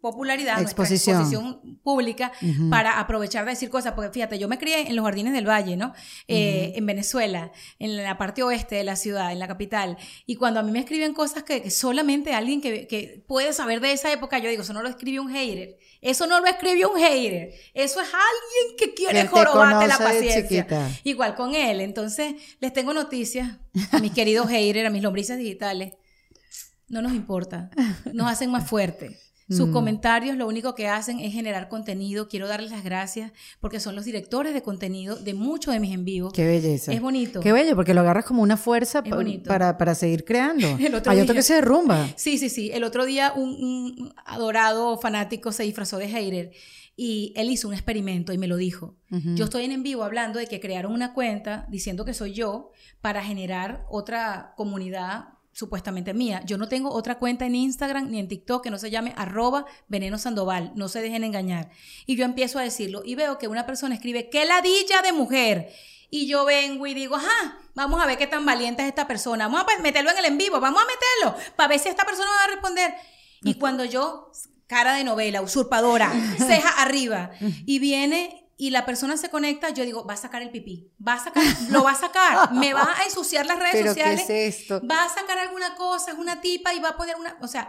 [0.01, 1.17] popularidad, Exposición.
[1.19, 2.69] nuestra exposición pública Ujú.
[2.69, 5.77] para aprovechar de decir cosas, porque fíjate, yo me crié en los Jardines del Valle,
[5.77, 5.93] ¿no?
[6.27, 10.59] Eh, En Venezuela, en la parte oeste de la ciudad, en la capital, y cuando
[10.59, 14.11] a mí me escriben cosas que, que solamente alguien que, que puede saber de esa
[14.11, 17.53] época, yo digo, eso no lo escribió un hater, eso no lo escribió un hater,
[17.73, 20.89] eso es alguien que quiere jorobarte la paciencia.
[21.03, 23.57] Igual con él, entonces les tengo noticias,
[23.91, 25.93] a mis queridos haters, a mis lombrices digitales,
[26.87, 27.69] no nos importa,
[28.13, 29.30] nos hacen más fuertes.
[29.51, 29.73] Sus Mm.
[29.73, 32.27] comentarios lo único que hacen es generar contenido.
[32.27, 36.05] Quiero darles las gracias porque son los directores de contenido de muchos de mis en
[36.05, 36.31] vivos.
[36.33, 36.91] Qué belleza.
[36.93, 37.39] Es bonito.
[37.41, 40.65] Qué bello, porque lo agarras como una fuerza pa- para, para seguir creando.
[40.79, 42.07] El otro Hay otro día- que se derrumba.
[42.15, 42.71] Sí, sí, sí.
[42.73, 46.51] El otro día un, un adorado fanático se disfrazó de hater
[46.95, 48.95] y él hizo un experimento y me lo dijo.
[49.09, 52.71] Yo estoy en en vivo hablando de que crearon una cuenta diciendo que soy yo
[53.01, 56.41] para generar otra comunidad supuestamente mía.
[56.45, 59.65] Yo no tengo otra cuenta en Instagram ni en TikTok que no se llame arroba
[59.87, 61.69] veneno sandoval, no se dejen engañar.
[62.05, 65.71] Y yo empiezo a decirlo y veo que una persona escribe, qué ladilla de mujer.
[66.09, 69.47] Y yo vengo y digo, ajá, vamos a ver qué tan valiente es esta persona,
[69.47, 72.29] vamos a meterlo en el en vivo, vamos a meterlo para ver si esta persona
[72.29, 72.93] me va a responder.
[73.43, 74.31] Y cuando yo,
[74.67, 77.31] cara de novela, usurpadora, ceja arriba,
[77.65, 81.13] y viene y la persona se conecta, yo digo, va a sacar el pipí, va
[81.13, 84.59] a sacar, lo va a sacar, me va a ensuciar las redes sociales, ¿qué es
[84.59, 84.79] esto?
[84.87, 87.67] va a sacar alguna cosa, es una tipa y va a poner una, o sea,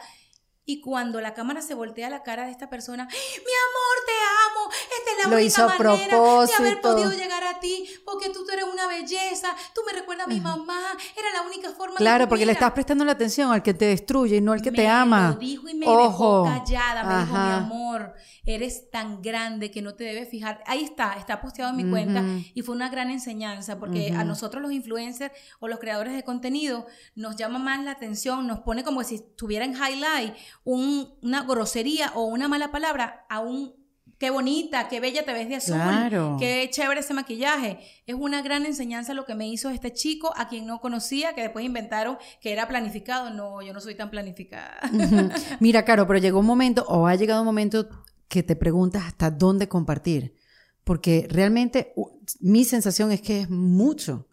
[0.65, 4.13] y cuando la cámara se voltea a la cara de esta persona, mi amor, te
[4.49, 8.31] amo, esta es la Lo única hizo manera de haber podido llegar a ti, porque
[8.31, 10.81] tú, tú eres una belleza, tú me recuerdas a mi mamá,
[11.17, 12.61] era la única forma de Claro, porque le vida".
[12.61, 15.31] estás prestando la atención al que te destruye y no al que te ama.
[15.33, 16.45] Lo dijo y me Ojo.
[16.45, 17.03] dejó callada.
[17.05, 20.63] Me dijo, mi amor, eres tan grande que no te debes fijar.
[20.67, 22.23] Ahí está, está posteado en mi cuenta
[22.55, 26.87] y fue una gran enseñanza porque a nosotros los influencers o los creadores de contenido
[27.15, 30.35] nos llama más la atención, nos pone como si estuviera en highlight
[30.65, 33.75] un- una grosería o una mala palabra a un
[34.19, 36.37] qué bonita, qué bella te ves de azul, Claro.
[36.39, 37.81] qué chévere ese maquillaje.
[38.07, 41.41] Es una gran enseñanza lo que me hizo este chico a quien no conocía, que
[41.43, 43.31] después inventaron que era planificado.
[43.31, 44.77] No, yo no soy tan planificada.
[45.61, 47.89] Mira, Caro, pero llegó un momento, o ha llegado un momento
[48.29, 50.37] que te preguntas hasta dónde compartir.
[50.85, 51.93] Porque realmente
[52.41, 54.29] mi sensación es que es mucho,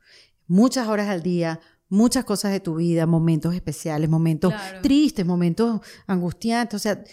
[0.47, 1.59] muchas horas al día,
[1.89, 4.81] muchas cosas de tu vida, momentos especiales, momentos Claro.
[4.81, 6.75] tristes, momentos angustiantes.
[6.75, 7.03] O sea,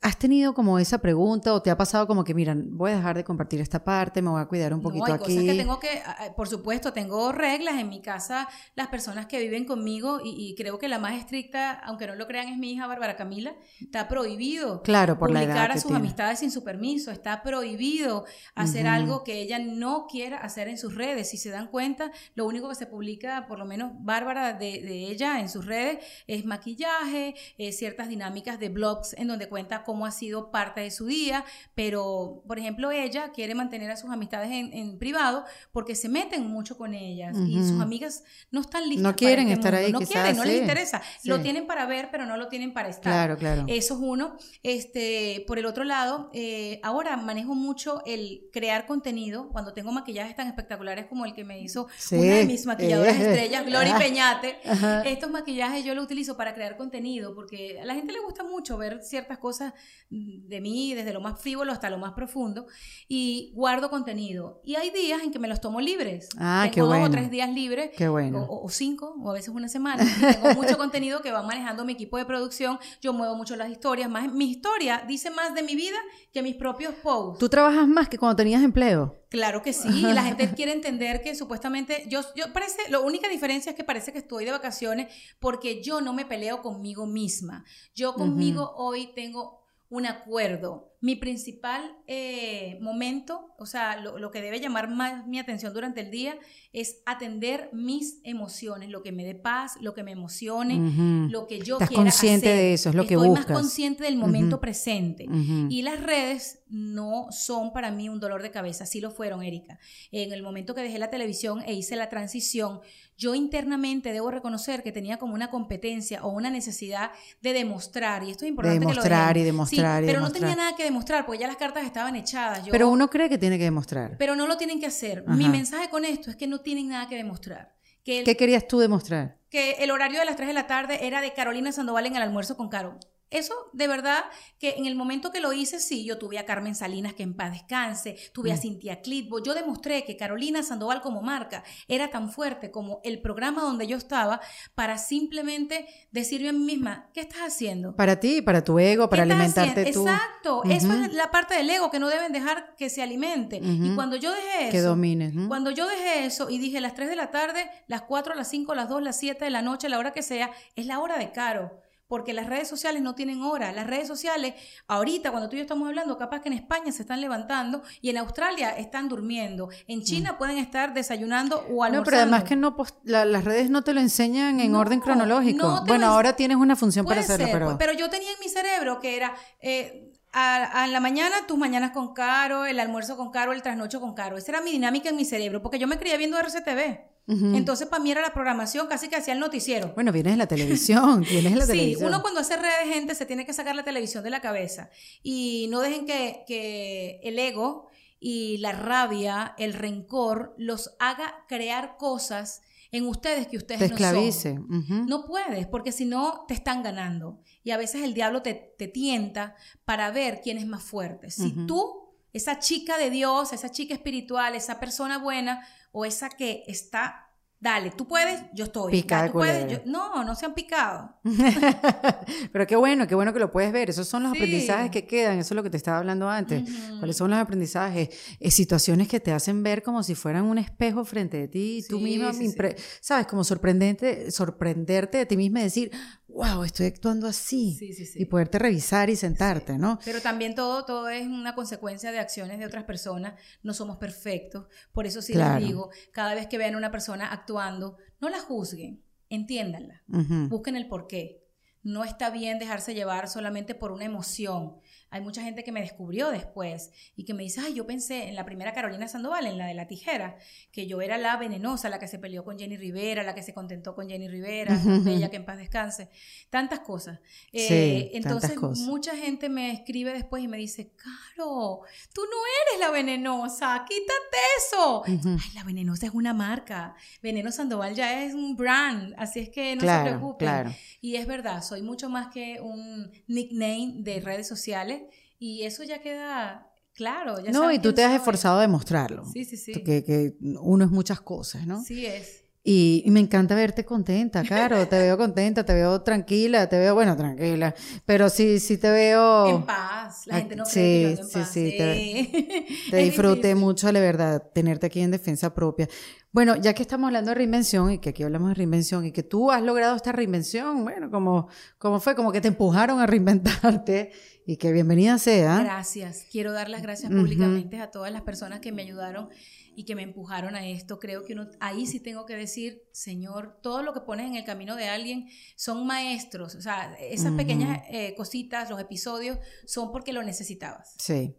[0.00, 3.16] ¿has tenido como esa pregunta o te ha pasado como que, mira, voy a dejar
[3.16, 5.34] de compartir esta parte, me voy a cuidar un poquito no, hay aquí?
[5.36, 9.26] cosas que tengo que, ah, ah, por supuesto, tengo reglas en mi casa, las personas
[9.26, 12.58] que viven conmigo y, y creo que la más estricta, aunque no lo crean, es
[12.58, 15.98] mi hija Bárbara Camila, está prohibido Claro, por la publicar edad a sus tiene.
[15.98, 18.24] amistades sin su permiso, está prohibido
[18.54, 21.30] hacer algo que ella no quiera hacer en sus redes.
[21.30, 25.06] Si se dan cuenta, lo único que se publica, por lo menos Bárbara, de, de
[25.10, 30.06] ella en sus redes, es maquillaje, eh, ciertas dinámicas de blogs en donde cuenta cómo
[30.06, 31.44] ha sido parte de su día,
[31.74, 36.46] pero, por ejemplo, ella quiere mantener a sus amistades en, en privado porque se meten
[36.46, 37.68] mucho con ellas y Ujú.
[37.68, 39.02] sus amigas no están listas.
[39.02, 40.60] No para quieren este estar mundo, ahí, No quizás, quieren, no les sí.
[40.60, 41.02] interesa.
[41.24, 43.12] Lo tienen para ver, pero no lo tienen para estar.
[43.12, 43.64] Claro, claro.
[43.68, 44.36] Eso es uno.
[44.62, 50.34] Este, por el otro lado, eh, ahora manejo mucho el crear contenido cuando tengo maquillajes
[50.36, 53.98] tan espectaculares como el que me hizo Sí, una de mis maquilladoras eh, estrellas, ajá,
[53.98, 54.58] Peñate.
[54.66, 55.02] ajá.
[55.02, 58.76] Estos maquillajes yo los utilizo para crear contenido porque a la gente le gusta mucho
[58.76, 59.61] ver ciertas cosas
[60.10, 62.66] de mí, desde lo más frívolo hasta lo más profundo,
[63.08, 64.60] y guardo contenido.
[64.64, 66.28] Y hay días en que me los tomo libres.
[66.38, 67.06] Ah, tengo qué dos bueno.
[67.06, 68.42] o tres días libres Qué bueno.
[68.42, 70.04] o, o cinco, o a veces una semana.
[70.04, 72.78] Y tengo mucho contenido que va manejando mi equipo de producción.
[73.00, 74.10] Yo muevo mucho las historias.
[74.10, 75.98] Más, mi historia dice más de mi vida
[76.32, 77.38] que mis propios posts.
[77.38, 79.21] ¿Tú trabajas más que cuando tenías empleo?
[79.32, 79.88] Claro que sí.
[79.88, 83.82] y La gente quiere entender que supuestamente yo, yo parece, la única diferencia es que
[83.82, 85.08] parece que estoy de vacaciones
[85.40, 87.64] porque yo no me peleo conmigo misma.
[87.94, 90.91] Yo conmigo hoy tengo un acuerdo.
[91.02, 96.00] Mi principal eh, momento, o sea, lo, lo que debe llamar más mi atención durante
[96.00, 96.36] el día
[96.72, 101.58] es atender mis emociones, lo que me dé paz, lo que me emocione, lo que
[101.60, 102.56] yo Estás quiera consciente hacer.
[102.56, 103.48] de eso, es lo que Estoy buscas.
[103.50, 105.26] más consciente del momento presente.
[105.68, 109.78] Y las redes no son para mí un dolor de cabeza, sí lo fueron, Erika.
[110.12, 112.80] En el momento que dejé la televisión e hice la transición,
[113.18, 117.10] yo internamente debo reconocer que tenía como una competencia o una necesidad
[117.42, 120.26] de demostrar, y esto es importante demostrar que y lo demostrar Sí, y pero no
[120.26, 120.40] demostrar.
[120.50, 120.91] tenía nada que demostrar,
[121.24, 122.64] porque ya las cartas estaban echadas.
[122.64, 124.16] Yo- Pero uno cree que tiene que demostrar.
[124.18, 125.24] pero no lo tienen que hacer.
[125.26, 125.36] Ajá.
[125.36, 127.74] Mi mensaje con esto es que no tienen nada que demostrar.
[128.04, 129.38] Que el, ¿Qué querías tú demostrar?
[129.48, 132.22] que el horario de las 3 de la tarde era de Carolina Sandoval en el
[132.22, 132.98] almuerzo con Caro.
[133.32, 134.24] Eso, de verdad,
[134.58, 137.34] que en el momento que lo hice, sí, yo tuve a Carmen Salinas, que en
[137.34, 138.58] paz descanse, tuve a Mm.
[138.58, 143.62] Cintia Clitbo, yo demostré que Carolina Sandoval como marca era tan fuerte como el programa
[143.62, 144.40] donde yo estaba
[144.74, 147.96] para simplemente decirme a mí misma, ¿qué estás haciendo?
[147.96, 150.06] Para ti, para tu ego, para ¿Qué estás alimentarte tú.
[150.06, 153.60] Exacto, eso es la parte del ego que no deben dejar que se alimente.
[153.62, 157.16] Y cuando yo dejé eso, Que cuando yo dejé eso y dije las 3 de
[157.16, 160.12] la tarde, las 4, las 5, las 2, las 7 de la noche, la hora
[160.12, 161.81] que sea, es la hora de Caro.
[162.12, 163.72] Porque las redes sociales no tienen hora.
[163.72, 164.52] Las redes sociales,
[164.86, 168.10] ahorita cuando tú y yo estamos hablando, capaz que en España se están levantando y
[168.10, 169.70] en Australia están durmiendo.
[169.86, 171.94] En China pueden estar desayunando o almorzando.
[171.94, 171.94] Mm.
[171.96, 174.80] No, pero además que no post- la- las redes no te lo enseñan en No,
[174.80, 175.66] orden cronológico.
[175.66, 178.40] no bueno, ahora tienes una función para hacerlo, ser, pero, pues, pero yo tenía en
[178.40, 183.16] mi cerebro que era eh, a, a la mañana tus mañanas con Caro, el almuerzo
[183.16, 184.36] con Caro, el trasnocho con Caro.
[184.36, 187.10] Esa era mi dinámica en mi cerebro, porque yo me crié viendo RCTV.
[187.26, 189.92] Entonces, para mí era la programación, casi que hacía el noticiero.
[189.94, 192.08] bueno, vienes de la televisión, vienes de la Sí, televisión.
[192.08, 194.90] uno cuando hace redes, gente, se tiene que sacar la televisión de la cabeza.
[195.22, 197.88] Y no dejen que, que el ego
[198.20, 202.60] y la rabia, el rencor, los haga crear cosas
[202.90, 204.54] en ustedes que ustedes te no esclavice.
[204.54, 205.06] son.
[205.06, 207.40] No puedes, porque si no, te están ganando.
[207.64, 209.54] Y a veces el diablo te, te tienta
[209.86, 211.30] para ver quién es más fuerte.
[211.30, 216.64] Si tú, esa chica de Dios, esa chica espiritual, esa persona buena, o esa que
[216.66, 217.28] está,
[217.60, 218.92] dale, tú puedes, yo estoy.
[218.92, 221.14] De tú puedes, yo- no, no se han picado.
[222.52, 223.90] Pero qué bueno, qué bueno que lo puedes ver.
[223.90, 224.38] Esos son los Sí.
[224.38, 225.38] aprendizajes que quedan.
[225.38, 226.62] Eso es lo que te estaba hablando antes.
[226.98, 228.08] ¿Cuáles son los aprendizajes?
[228.40, 232.00] Eh, situaciones que te hacen ver como si fueran un espejo frente de ti tú
[232.00, 232.56] misma, sí, sí.
[232.56, 233.26] impre- ¿sabes?
[233.26, 235.90] Como sorprendente, sorprenderte de ti misma y decir,
[236.34, 237.74] wow, estoy actuando así.
[237.78, 238.20] Sí, sí, sí.
[238.22, 239.98] Y poderte revisar y sentarte, ¿no?
[240.04, 243.34] Pero también todo, todo es una consecuencia de acciones de otras personas.
[243.62, 244.66] No somos perfectos.
[244.92, 245.58] Por eso sí Claro.
[245.60, 250.02] les digo, cada vez que vean a una persona actuando, no la juzguen, entiéndanla.
[250.48, 251.38] Busquen el porqué.
[251.82, 254.76] No está bien dejarse llevar solamente por una emoción.
[255.12, 258.34] Hay mucha gente que me descubrió después y que me dice, ay, yo pensé en
[258.34, 260.36] la primera Carolina Sandoval, en la de la tijera,
[260.72, 263.52] que yo era la venenosa, la que se peleó con Jenny Rivera, la que se
[263.52, 266.08] contentó con Jenny Rivera, tan bella que en paz descanse.
[266.50, 267.20] Tantas cosas.
[267.52, 268.86] Eh, Sí, entonces, tantas cosas.
[268.86, 271.82] mucha gente me escribe después y me dice, Caro,
[272.14, 272.36] tú no
[272.72, 275.02] eres la venenosa, quítate eso.
[275.06, 275.20] Ay,
[275.54, 276.94] la venenosa es una marca.
[277.22, 280.48] Veneno Sandoval ya es un brand, así es que no se preocupen.
[280.48, 280.72] claro.
[281.00, 285.01] Y es verdad, soy mucho más que un nickname de redes sociales
[285.42, 287.40] y eso ya queda claro.
[287.40, 289.24] Ya No, y tú te has esforzado a demostrarlo.
[289.32, 289.72] Sí, sí, sí.
[289.72, 291.82] Que, que uno es muchas cosas, ¿no?
[291.82, 292.41] Sí es.
[292.64, 294.86] Y, y me encanta verte contenta, Caro.
[294.86, 297.74] Te veo contenta, te veo tranquila, te veo, bueno, tranquila.
[298.06, 299.48] Pero sí, sí te veo.
[299.48, 300.28] En paz.
[300.28, 301.50] La Ah, gente no sí, cree que yo en sí, paz.
[301.50, 302.66] sí, te-.
[302.92, 303.56] Te disfruté difícil.
[303.56, 305.88] mucho, la verdad, tenerte aquí en defensa propia.
[306.30, 309.22] Bueno, ya que estamos hablando de reinvención y que aquí hablamos de reinvención y que
[309.24, 311.48] tú has logrado esta reinvención, bueno, como,
[311.78, 314.12] como fue, como que te empujaron a reinventarte
[314.46, 315.58] y que bienvenida sea.
[315.62, 316.26] Gracias.
[316.30, 319.28] Quiero dar las gracias públicamente a todas las personas que me ayudaron
[319.74, 320.98] y que me empujaron a esto.
[320.98, 324.44] Creo que uno, ahí sí tengo que decir, Señor, todo lo que pones en el
[324.44, 326.54] camino de alguien son maestros.
[326.54, 330.94] O sea, esas pequeñas eh, cositas, los episodios, son porque lo necesitabas.
[330.98, 331.34] Sí.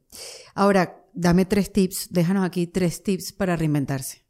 [0.56, 4.24] Ahora, dame tres tips, déjanos aquí tres tips para reinventarse.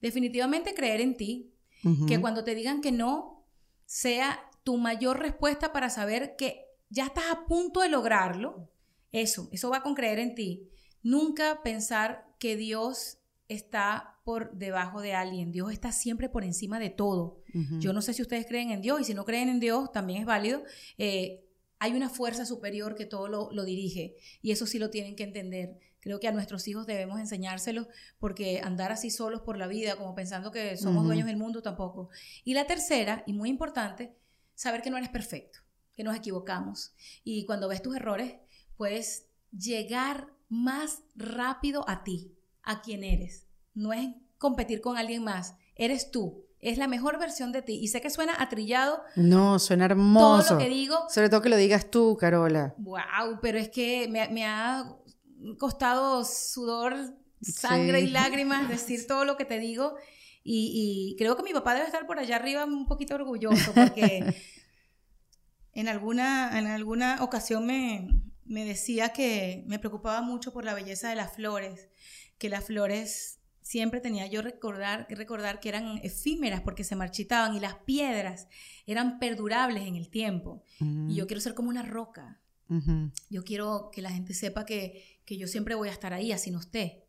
[0.00, 1.54] Definitivamente creer en ti,
[2.06, 3.46] que cuando te digan que no,
[3.86, 8.70] sea tu mayor respuesta para saber que ya estás a punto de lograrlo.
[9.12, 10.68] Eso, eso va con creer en ti.
[11.02, 15.52] Nunca pensar que Dios está por debajo de alguien.
[15.52, 17.42] Dios está siempre por encima de todo.
[17.80, 20.20] Yo no sé si ustedes creen en Dios y si no creen en Dios también
[20.20, 20.62] es válido.
[20.98, 21.44] Eh,
[21.78, 25.22] hay una fuerza superior que todo lo, lo dirige y eso sí lo tienen que
[25.22, 25.78] entender.
[26.00, 27.86] Creo que a nuestros hijos debemos enseñárselos
[28.18, 31.06] porque andar así solos por la vida como pensando que somos Ujú.
[31.06, 32.10] dueños del mundo tampoco.
[32.44, 34.14] Y la tercera, y muy importante,
[34.54, 35.60] saber que no eres perfecto,
[35.94, 36.92] que nos equivocamos.
[37.24, 38.34] Y cuando ves tus errores,
[38.76, 42.37] puedes llegar más rápido a ti,
[42.68, 43.46] a quien eres.
[43.74, 44.08] No es
[44.38, 46.44] competir con alguien más, eres tú.
[46.60, 47.78] Es la mejor versión de ti.
[47.80, 50.54] Y sé que suena atrillado No, suena todo hermoso.
[50.54, 50.96] lo que digo.
[51.08, 52.74] Sobre todo que lo digas tú, Carola.
[52.78, 54.84] Wow, pero es que me, me ha
[55.58, 56.96] costado sudor,
[57.40, 58.06] sangre Sí.
[58.06, 59.94] y lágrimas decir todo lo que te digo.
[60.42, 64.24] Y, y creo que mi papá debe estar por allá arriba un poquito orgulloso porque
[65.74, 68.08] en alguna, en alguna ocasión me,
[68.44, 71.87] me decía que me preocupaba mucho por la belleza de las flores,
[72.38, 77.54] que las flores siempre tenía yo recordar, que recordar que eran efímeras porque se marchitaban
[77.54, 78.48] y las piedras
[78.86, 80.64] eran perdurables en el tiempo.
[80.80, 82.40] Y yo quiero ser como una roca.
[83.28, 86.50] Yo quiero que la gente sepa que, que yo siempre voy a estar ahí, así
[86.50, 87.06] no esté.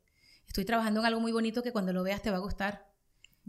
[0.47, 2.88] Estoy trabajando en algo muy bonito que cuando lo veas te va a gustar.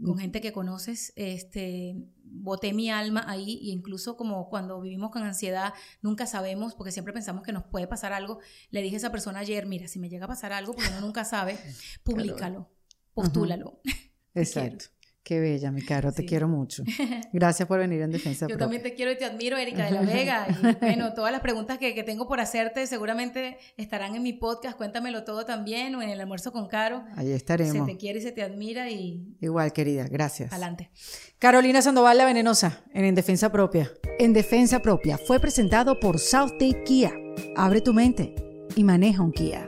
[0.03, 5.23] Con gente que conoces, este, boté mi alma ahí e incluso como cuando vivimos con
[5.23, 8.39] ansiedad, nunca sabemos, porque siempre pensamos que nos puede pasar algo.
[8.71, 11.01] Le dije a esa persona ayer, mira, si me llega a pasar algo, porque uno
[11.01, 11.59] nunca sabe,
[12.03, 12.71] públicalo,
[13.13, 13.81] postúlalo.
[14.33, 14.85] Exacto.
[15.23, 16.27] Qué bella, mi Caro, te Sí.
[16.27, 16.83] quiero mucho.
[17.31, 18.65] Gracias por venir en defensa Yo propia.
[18.65, 20.47] también te quiero y te admiro, Erika de la Vega.
[20.49, 24.75] Y bueno, todas las preguntas que, que tengo por hacerte seguramente estarán en mi podcast.
[24.77, 27.03] Cuéntamelo todo también o en el almuerzo con Caro.
[27.15, 27.85] Ahí Se estaremos.
[27.85, 30.51] te quiere y se te admira y Igual, querida, gracias.
[30.51, 30.89] adelante.
[31.37, 33.91] Carolina Sandoval, la venenosa, en En Defensa Propia.
[34.17, 37.11] En Defensa Propia fue presentado por Southdale Kia.
[37.55, 38.33] Abre tu mente
[38.75, 39.67] y maneja un Kia.